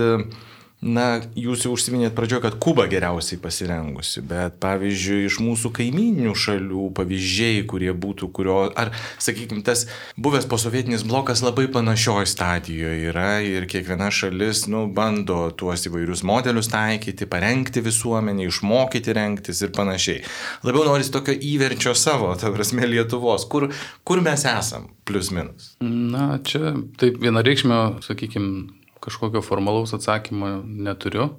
Na, 0.83 1.21
jūs 1.39 1.63
jau 1.63 1.71
užsiminėt 1.77 2.11
pradžioje, 2.17 2.41
kad 2.43 2.55
Kuba 2.59 2.83
geriausiai 2.91 3.39
pasirengusi, 3.39 4.19
bet 4.27 4.57
pavyzdžiui, 4.63 5.21
iš 5.29 5.37
mūsų 5.39 5.71
kaiminių 5.77 6.33
šalių 6.35 6.89
pavyzdžiai, 6.97 7.61
kurie 7.71 7.93
būtų, 7.95 8.27
kurio, 8.35 8.57
ar, 8.79 8.91
sakykime, 9.23 9.63
tas 9.63 9.85
buvęs 10.19 10.47
posovietinis 10.51 11.05
blokas 11.07 11.43
labai 11.45 11.69
panašioj 11.71 12.27
stadijoje 12.27 13.07
yra 13.13 13.37
ir 13.47 13.69
kiekviena 13.71 14.11
šalis, 14.11 14.65
nu, 14.71 14.83
bando 14.91 15.45
tuos 15.55 15.87
įvairius 15.87 16.25
modelius 16.27 16.71
taikyti, 16.73 17.29
parengti 17.31 17.83
visuomenį, 17.85 18.49
išmokyti 18.51 19.15
renktis 19.15 19.63
ir 19.63 19.71
panašiai. 19.75 20.19
Labiau 20.67 20.83
norisi 20.89 21.15
tokio 21.15 21.37
įverčio 21.37 21.95
savo, 21.95 22.33
ta 22.35 22.51
prasme, 22.51 22.83
Lietuvos, 22.91 23.47
kur, 23.47 23.69
kur 24.03 24.19
mes 24.25 24.43
esam, 24.51 24.91
plus 25.07 25.31
minus. 25.31 25.73
Na, 25.79 26.33
čia 26.43 26.75
taip 26.99 27.23
vienareikšmio, 27.23 27.83
sakykime, 28.03 28.82
kažkokio 29.03 29.43
formalaus 29.45 29.95
atsakymo 29.95 30.59
neturiu. 30.63 31.31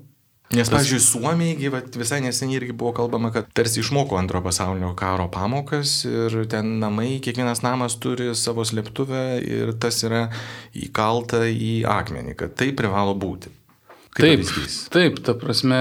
Nes, 0.52 0.68
Tas... 0.68 0.74
pavyzdžiui, 0.74 1.00
Suomijai 1.00 1.82
visai 1.96 2.20
neseniai 2.22 2.60
irgi 2.60 2.74
buvo 2.76 2.92
kalbama, 2.94 3.30
kad 3.32 3.48
tarsi 3.56 3.80
išmoko 3.80 4.18
antro 4.20 4.42
pasaulinio 4.44 4.92
karo 4.98 5.26
pamokas 5.32 5.96
ir 6.04 6.36
ten 6.52 6.76
namai, 6.82 7.16
kiekvienas 7.24 7.64
namas 7.64 7.96
turi 7.98 8.28
savo 8.38 8.66
slėptuvę 8.68 9.24
ir 9.40 9.72
tas 9.80 10.02
yra 10.06 10.26
įkalta 10.76 11.46
į 11.48 11.74
akmenį, 11.88 12.36
kad 12.38 12.54
tai 12.60 12.70
privalo 12.76 13.16
būti. 13.18 13.50
Taip, 14.14 14.44
pavyzdys. 14.44 14.74
taip, 14.94 15.16
ta 15.26 15.32
prasme, 15.34 15.78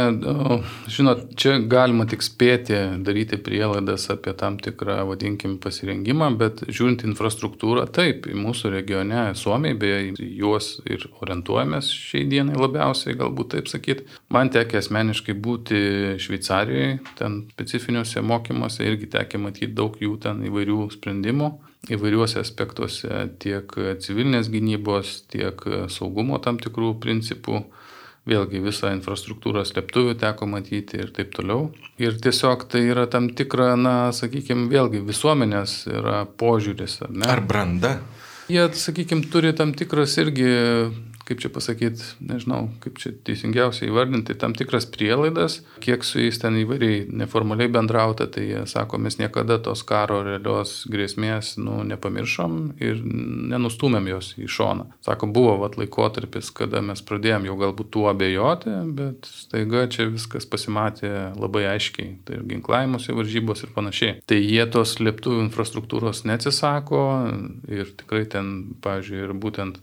žinot, 0.90 1.36
čia 1.38 1.60
galima 1.70 2.08
tik 2.10 2.24
spėti 2.26 2.78
daryti 3.06 3.38
prielaidas 3.38 4.08
apie 4.10 4.34
tam 4.38 4.56
tikrą, 4.58 5.04
vadinkim, 5.06 5.60
pasirengimą, 5.62 6.32
bet 6.40 6.64
žiūrint 6.66 7.06
infrastruktūrą, 7.06 7.84
taip, 7.94 8.26
mūsų 8.34 8.72
regione, 8.74 9.28
Suomiai, 9.38 9.78
beje, 9.78 10.16
juos 10.18 10.80
ir 10.90 11.06
orientuojamės 11.22 11.92
šiai 11.94 12.26
dienai 12.32 12.58
labiausiai, 12.58 13.14
galbūt 13.20 13.54
taip 13.54 13.70
sakyt. 13.70 14.02
Man 14.34 14.50
tekė 14.54 14.82
asmeniškai 14.82 15.38
būti 15.38 15.84
Šveicarijoje, 16.26 16.98
ten 17.20 17.44
specifiniuose 17.54 18.26
mokymuose 18.26 18.90
irgi 18.90 19.12
tekė 19.14 19.44
matyti 19.46 19.70
daug 19.78 20.02
jų 20.02 20.18
ten 20.26 20.42
įvairių 20.50 20.88
sprendimų 20.98 21.52
įvairiuose 21.92 22.40
aspektuose, 22.40 23.28
tiek 23.44 23.74
civilinės 24.02 24.50
gynybos, 24.50 25.18
tiek 25.30 25.60
saugumo 25.92 26.40
tam 26.42 26.58
tikrų 26.64 26.96
principų 27.04 27.66
vėlgi 28.30 28.62
visą 28.64 28.92
infrastruktūrą 28.96 29.66
slėptuvių 29.68 30.16
teko 30.22 30.48
matyti 30.48 31.00
ir 31.02 31.12
taip 31.16 31.34
toliau. 31.36 31.72
Ir 32.02 32.16
tiesiog 32.24 32.68
tai 32.72 32.86
yra 32.88 33.06
tam 33.12 33.30
tikra, 33.36 33.74
na, 33.80 33.96
sakykime, 34.16 34.70
vėlgi 34.72 35.04
visuomenės 35.04 35.78
yra 35.92 36.24
požiūris, 36.40 37.02
ar 37.08 37.16
ne? 37.16 37.28
Ar 37.36 37.44
branda? 37.44 37.98
Jie, 38.52 38.64
sakykime, 38.76 39.28
turi 39.32 39.54
tam 39.56 39.74
tikras 39.76 40.16
irgi 40.24 40.50
kaip 41.28 41.40
čia 41.40 41.50
pasakyti, 41.54 42.04
nežinau, 42.24 42.68
kaip 42.84 43.00
čia 43.02 43.14
teisingiausiai 43.28 43.90
įvardinti, 43.90 44.36
tam 44.40 44.56
tikras 44.58 44.86
prielaidas, 44.92 45.62
kiek 45.84 46.04
su 46.04 46.20
jais 46.20 46.40
ten 46.42 46.58
įvairiai 46.60 47.06
neformaliai 47.24 47.72
bendrauta, 47.72 48.28
tai 48.32 48.46
jie 48.50 48.64
sako, 48.70 49.00
mes 49.04 49.18
niekada 49.22 49.60
tos 49.64 49.86
karo 49.88 50.22
realios 50.26 50.82
grėsmės 50.92 51.56
nu, 51.62 51.80
nepamiršom 51.88 52.58
ir 52.84 53.00
nenustumėm 53.54 54.10
jos 54.12 54.34
į 54.42 54.50
šoną. 54.52 54.90
Sako, 55.06 55.32
buvo 55.34 55.56
vat 55.64 55.78
laikotarpis, 55.80 56.52
kada 56.56 56.84
mes 56.84 57.04
pradėjom 57.08 57.48
jau 57.50 57.58
galbūt 57.64 57.92
tuo 57.96 58.10
abejoti, 58.12 58.76
bet 58.98 59.30
staiga 59.30 59.86
čia 59.92 60.10
viskas 60.12 60.48
pasimatė 60.50 61.14
labai 61.40 61.68
aiškiai, 61.74 62.18
tai 62.28 62.40
ir 62.40 62.48
ginklavimuose 62.52 63.16
varžybos 63.16 63.64
ir 63.64 63.76
panašiai. 63.76 64.20
Tai 64.28 64.40
jie 64.40 64.64
tos 64.74 64.98
lėktuvų 65.00 65.48
infrastruktūros 65.48 66.26
neatsisako 66.28 67.04
ir 67.72 67.96
tikrai 68.00 68.26
ten, 68.30 68.52
pavyzdžiui, 68.84 69.24
ir 69.24 69.38
būtent 69.40 69.80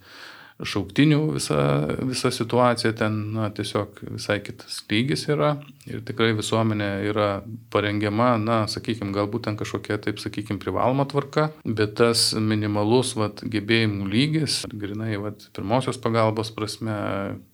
šauktinių 0.67 1.21
visa, 1.35 1.61
visa 2.07 2.31
situacija 2.35 2.93
ten 2.99 3.19
na, 3.35 3.49
tiesiog 3.55 4.03
visai 4.11 4.41
kitas 4.45 4.83
lygis 4.91 5.27
yra 5.31 5.55
ir 5.89 6.03
tikrai 6.07 6.31
visuomenė 6.37 6.89
yra 7.11 7.29
parengiama, 7.73 8.35
na, 8.41 8.61
sakykime, 8.71 9.15
galbūt 9.17 9.47
ten 9.49 9.59
kažkokia, 9.61 9.99
taip 10.03 10.21
sakykime, 10.23 10.61
privaloma 10.63 11.07
tvarka, 11.11 11.49
bet 11.65 11.97
tas 12.01 12.31
minimalus 12.37 13.15
vat, 13.19 13.43
gebėjimų 13.43 14.09
lygis, 14.11 14.61
grinai 14.71 15.17
vat, 15.23 15.49
pirmosios 15.57 15.99
pagalbos 16.03 16.53
prasme, 16.55 16.97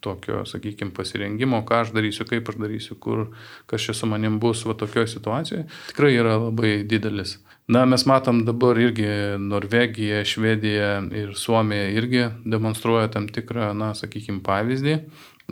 tokio, 0.04 0.42
sakykime, 0.48 0.92
pasirengimo, 0.96 1.62
ką 1.68 1.84
aš 1.84 1.94
darysiu, 1.96 2.28
kaip 2.28 2.50
aš 2.52 2.60
darysiu, 2.60 2.98
kur, 3.00 3.28
kas 3.70 3.86
čia 3.86 3.96
su 3.96 4.10
manim 4.10 4.40
bus, 4.42 4.66
va 4.68 4.76
tokioje 4.78 5.14
situacijoje, 5.16 5.68
tikrai 5.92 6.16
yra 6.18 6.38
labai 6.48 6.80
didelis. 6.88 7.38
Na, 7.66 7.82
mes 7.84 8.04
matom 8.06 8.44
dabar 8.46 8.78
irgi 8.78 9.08
Norvegija, 9.42 10.20
Švedija 10.24 11.00
ir 11.18 11.32
Suomija 11.34 11.88
irgi 11.90 12.28
demonstruoja 12.44 13.08
tam 13.10 13.26
tikrą, 13.26 13.72
na, 13.74 13.90
sakykime, 13.98 14.38
pavyzdį. 14.46 14.94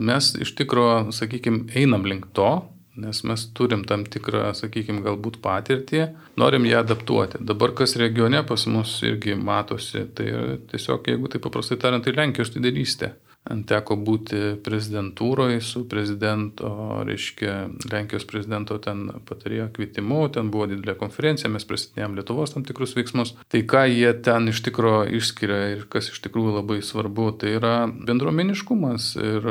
Mes 0.07 0.29
iš 0.39 0.53
tikrųjų, 0.55 1.11
sakykime, 1.15 1.65
einam 1.75 2.07
link 2.07 2.29
to, 2.35 2.53
nes 2.95 3.19
mes 3.27 3.43
turim 3.55 3.83
tam 3.87 4.05
tikrą, 4.07 4.47
sakykime, 4.55 5.03
galbūt 5.03 5.41
patirtį, 5.43 6.05
norim 6.39 6.67
ją 6.69 6.85
adaptuoti. 6.85 7.43
Dabar 7.43 7.75
kas 7.75 7.97
regione 7.99 8.45
pas 8.47 8.63
mus 8.71 8.95
irgi 9.03 9.35
matosi, 9.35 10.05
tai 10.15 10.29
tiesiog, 10.71 11.11
jeigu 11.11 11.31
tai 11.31 11.43
paprastai 11.43 11.79
tariant, 11.81 12.07
tai 12.07 12.15
Lenkijos 12.15 12.55
lyderystė. 12.55 13.11
Teko 13.45 13.93
būti 14.01 14.55
prezidentūroje 14.65 15.59
su 15.61 15.83
prezidento, 15.89 16.69
reiškia, 17.05 17.53
Lenkijos 17.91 18.25
prezidento 18.25 18.79
ten 18.81 19.03
patarėjo 19.27 19.67
kvietimu, 19.75 20.23
ten 20.33 20.49
buvo 20.53 20.65
didelė 20.71 20.95
konferencija, 20.97 21.51
mes 21.53 21.67
pristatinėjom 21.69 22.17
Lietuvos 22.17 22.55
tam 22.55 22.65
tikrus 22.65 22.95
veiksmus. 22.97 23.35
Tai 23.53 23.61
ką 23.69 23.83
jie 23.91 24.09
ten 24.25 24.49
iš 24.49 24.63
tikrųjų 24.65 25.19
išskiria 25.19 25.59
ir 25.75 25.85
kas 25.93 26.09
iš 26.09 26.23
tikrųjų 26.25 26.55
labai 26.57 26.79
svarbu, 26.85 27.27
tai 27.41 27.53
yra 27.59 27.75
bendruomeniškumas 27.85 29.11
ir 29.21 29.49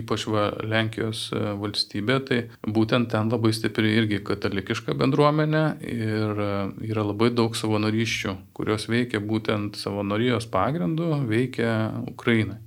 ypač 0.00 0.26
va, 0.32 0.48
Lenkijos 0.64 1.28
valstybė, 1.36 2.20
tai 2.24 2.42
būtent 2.64 3.12
ten 3.12 3.28
labai 3.32 3.52
stipri 3.56 3.98
irgi 4.00 4.22
katalikiška 4.24 4.96
bendruomenė 4.96 5.64
ir 5.84 6.44
yra 6.88 7.04
labai 7.04 7.34
daug 7.36 7.56
savanorysčių, 7.56 8.38
kurios 8.56 8.88
veikia 8.88 9.20
būtent 9.20 9.76
savanorijos 9.76 10.48
pagrindu, 10.48 11.12
veikia 11.28 11.92
Ukrainai 12.08 12.62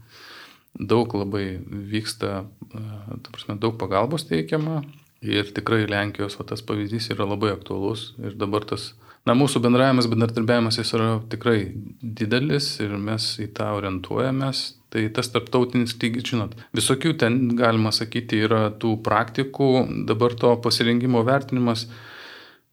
daug 0.77 1.13
labai 1.17 1.59
vyksta, 1.91 2.43
e, 2.69 2.83
prasme, 3.31 3.57
daug 3.59 3.77
pagalbos 3.79 4.27
teikiama 4.29 4.81
ir 5.21 5.51
tikrai 5.55 5.85
Lenkijos 5.89 6.37
va, 6.39 6.47
tas 6.47 6.63
pavyzdys 6.63 7.09
yra 7.15 7.27
labai 7.27 7.51
aktuolus 7.55 8.13
ir 8.23 8.35
dabar 8.39 8.65
tas, 8.67 8.93
na, 9.27 9.35
mūsų 9.35 9.61
bendravimas, 9.65 10.07
bendradarbiavimas 10.11 10.79
jis 10.79 10.93
yra 10.95 11.09
tikrai 11.31 11.59
didelis 12.01 12.77
ir 12.83 12.95
mes 12.97 13.33
į 13.41 13.49
tą 13.57 13.73
orientuojamės. 13.79 14.67
Tai 14.89 15.03
tas 15.13 15.27
tarptautinis 15.29 15.91
lygis, 16.01 16.31
žinot, 16.31 16.55
visokių 16.73 17.11
ten, 17.21 17.35
galima 17.59 17.91
sakyti, 17.93 18.39
yra 18.47 18.71
tų 18.73 18.95
praktikų, 19.05 19.67
dabar 20.09 20.33
to 20.33 20.55
pasirinkimo 20.63 21.21
vertinimas 21.27 21.83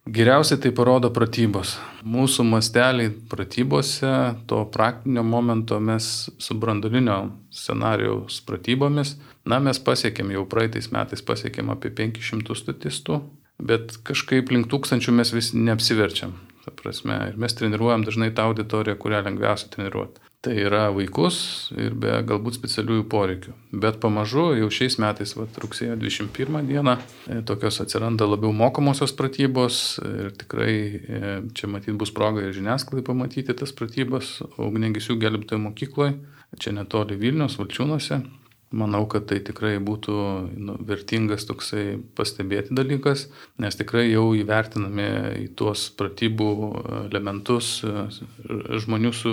Geriausiai 0.07 0.61
tai 0.63 0.71
parodo 0.71 1.09
pratybos. 1.11 1.73
Mūsų 2.07 2.45
masteliai 2.47 3.11
pratybose, 3.27 4.11
to 4.47 4.61
praktinio 4.71 5.25
momento 5.27 5.81
mes 5.83 6.29
su 6.39 6.55
brandolinio 6.63 7.17
scenarijaus 7.51 8.37
pratybomis, 8.47 9.17
na 9.43 9.59
mes 9.59 9.81
pasiekėm 9.83 10.31
jau 10.37 10.45
praeitais 10.47 10.93
metais 10.95 11.27
pasiekėm 11.27 11.75
apie 11.75 11.91
500 11.91 12.55
statistų, 12.55 13.19
bet 13.59 13.97
kažkaip 14.07 14.55
link 14.55 14.71
tūkstančių 14.71 15.17
mes 15.19 15.35
vis 15.35 15.51
neapsiverčiam. 15.59 16.39
prasme. 16.79 17.19
Ir 17.33 17.43
mes 17.43 17.59
treniruojam 17.59 18.07
dažnai 18.07 18.31
tą 18.31 18.47
auditoriją, 18.53 18.95
kurią 19.03 19.25
lengviausia 19.27 19.75
treniruoti. 19.75 20.23
Tai 20.45 20.53
yra 20.55 20.85
vaikus 20.95 21.37
ir 21.75 21.95
be 21.99 22.13
galbūt 22.29 22.59
specialiųjų 22.59 23.07
poreikių. 23.11 23.55
Bet 23.83 23.99
pamažu 24.03 24.51
jau 24.59 24.69
šiais 24.71 24.99
metais, 25.03 25.33
va, 25.35 25.49
rugsėjo 25.63 25.97
21 25.99 26.69
dieną, 26.69 26.97
e, 27.27 27.41
tokios 27.49 27.81
atsiranda 27.83 28.29
labiau 28.29 28.53
mokomosios 28.55 29.17
pratybos 29.17 29.99
ir 30.07 30.31
tikrai 30.39 30.77
e, 30.77 31.35
čia 31.57 31.71
matyt 31.73 31.99
bus 31.99 32.15
proga 32.15 32.45
ir 32.45 32.55
žiniasklaidai 32.55 33.07
pamatyti 33.09 33.57
tas 33.59 33.75
pratybas 33.75 34.37
ugnegesių 34.61 35.19
gelbėtojų 35.25 35.63
mokykloje, 35.67 36.19
čia 36.63 36.77
netoli 36.77 37.19
Vilnius, 37.19 37.59
Valčiūnuose. 37.59 38.23
Manau, 38.77 39.07
kad 39.09 39.25
tai 39.31 39.39
tikrai 39.45 39.77
būtų 39.81 40.15
nu, 40.61 40.75
vertingas 40.85 41.47
toksai 41.49 41.97
pastebėti 42.19 42.75
dalykas, 42.77 43.27
nes 43.63 43.79
tikrai 43.79 44.05
jau 44.11 44.27
įvertinami 44.37 45.07
į 45.45 45.47
tuos 45.57 45.87
pratybų 45.97 46.49
elementus 47.07 47.71
e, 47.87 47.95
žmonių 48.83 49.13
su 49.17 49.33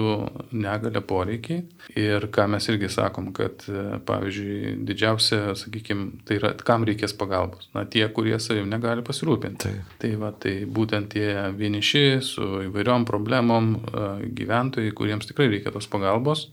negale 0.56 1.04
poreikiai. 1.04 1.66
Ir 2.00 2.30
ką 2.34 2.48
mes 2.56 2.70
irgi 2.72 2.92
sakom, 2.94 3.34
kad 3.36 3.66
e, 3.68 4.00
pavyzdžiui, 4.08 4.78
didžiausia, 4.88 5.42
sakykime, 5.60 6.24
tai 6.28 6.40
yra, 6.40 6.54
kam 6.64 6.88
reikės 6.88 7.16
pagalbos. 7.20 7.68
Na, 7.76 7.84
tie, 7.84 8.06
kurie 8.16 8.40
savim 8.40 8.72
negali 8.72 9.04
pasirūpinti. 9.06 9.64
Tai, 9.68 9.76
tai, 10.00 10.16
va, 10.24 10.32
tai 10.32 10.58
būtent 10.64 11.12
tie 11.18 11.30
vieniši 11.58 12.06
su 12.24 12.50
įvairiom 12.70 13.08
problemom 13.10 13.74
e, 13.76 14.10
gyventojai, 14.40 14.96
kuriems 14.96 15.28
tikrai 15.28 15.52
reikia 15.52 15.76
tos 15.76 15.92
pagalbos 15.92 16.48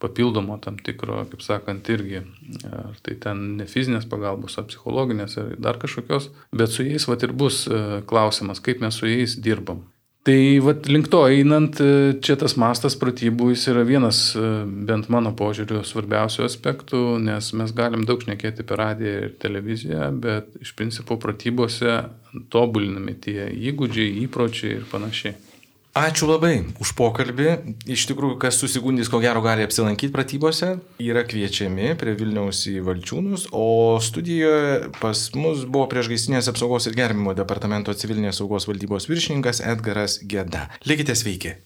papildomo 0.00 0.58
tam 0.64 0.78
tikro, 0.80 1.20
kaip 1.30 1.44
sakant, 1.44 1.88
irgi, 1.92 2.24
ar 2.72 2.98
tai 3.04 3.16
ten 3.20 3.44
ne 3.60 3.68
fizinės 3.68 4.08
pagalbos, 4.10 4.56
ar 4.58 4.68
psichologinės, 4.70 5.36
ar 5.40 5.54
dar 5.60 5.80
kažkokios, 5.82 6.30
bet 6.56 6.72
su 6.72 6.86
jais 6.86 7.06
vat 7.10 7.24
ir 7.26 7.36
bus 7.36 7.66
e, 7.68 8.00
klausimas, 8.08 8.62
kaip 8.64 8.80
mes 8.84 8.96
su 8.96 9.10
jais 9.10 9.36
dirbam. 9.44 9.84
Tai 10.24 10.58
vat 10.60 10.84
link 10.92 11.08
to 11.08 11.22
einant, 11.24 11.78
e, 11.80 12.14
čia 12.20 12.34
tas 12.40 12.52
mastas 12.60 12.96
pratybų 13.00 13.54
jis 13.54 13.66
yra 13.72 13.84
vienas, 13.88 14.18
e, 14.36 14.48
bent 14.88 15.08
mano 15.12 15.32
požiūriu, 15.36 15.80
svarbiausių 15.88 16.44
aspektų, 16.44 17.04
nes 17.24 17.52
mes 17.56 17.72
galim 17.76 18.04
daug 18.08 18.20
šnekėti 18.24 18.66
per 18.68 18.82
radiją 18.84 19.14
ir 19.26 19.36
televiziją, 19.40 20.10
bet 20.20 20.56
iš 20.60 20.74
principo 20.76 21.16
pratybose 21.20 22.02
tobulinami 22.52 23.16
tie 23.16 23.48
įgūdžiai, 23.48 24.18
įpročiai 24.26 24.76
ir 24.80 24.84
panašiai. 24.92 25.36
Ačiū 26.00 26.24
labai 26.30 26.62
už 26.80 26.94
pokalbį. 26.96 27.74
Iš 27.92 28.06
tikrųjų, 28.08 28.38
kas 28.40 28.56
susigundys, 28.62 29.10
ko 29.12 29.18
gero 29.20 29.42
gali 29.44 29.66
apsilankyti 29.66 30.08
pratybose, 30.14 30.70
yra 30.96 31.26
kviečiami 31.28 31.90
prie 32.00 32.14
Vilniaus 32.16 32.62
į 32.70 32.78
Valčiūnus, 32.86 33.50
o 33.52 33.98
studijoje 34.00 34.94
pas 34.96 35.26
mus 35.36 35.66
buvo 35.66 35.90
priešgaistinės 35.92 36.48
apsaugos 36.54 36.88
ir 36.88 36.96
gerbimo 36.96 37.34
departamento 37.36 37.92
civilinės 37.92 38.40
saugos 38.40 38.68
valdybos 38.70 39.10
viršininkas 39.12 39.60
Edgaras 39.74 40.22
Geda. 40.24 40.70
Likite 40.88 41.18
sveiki. 41.18 41.58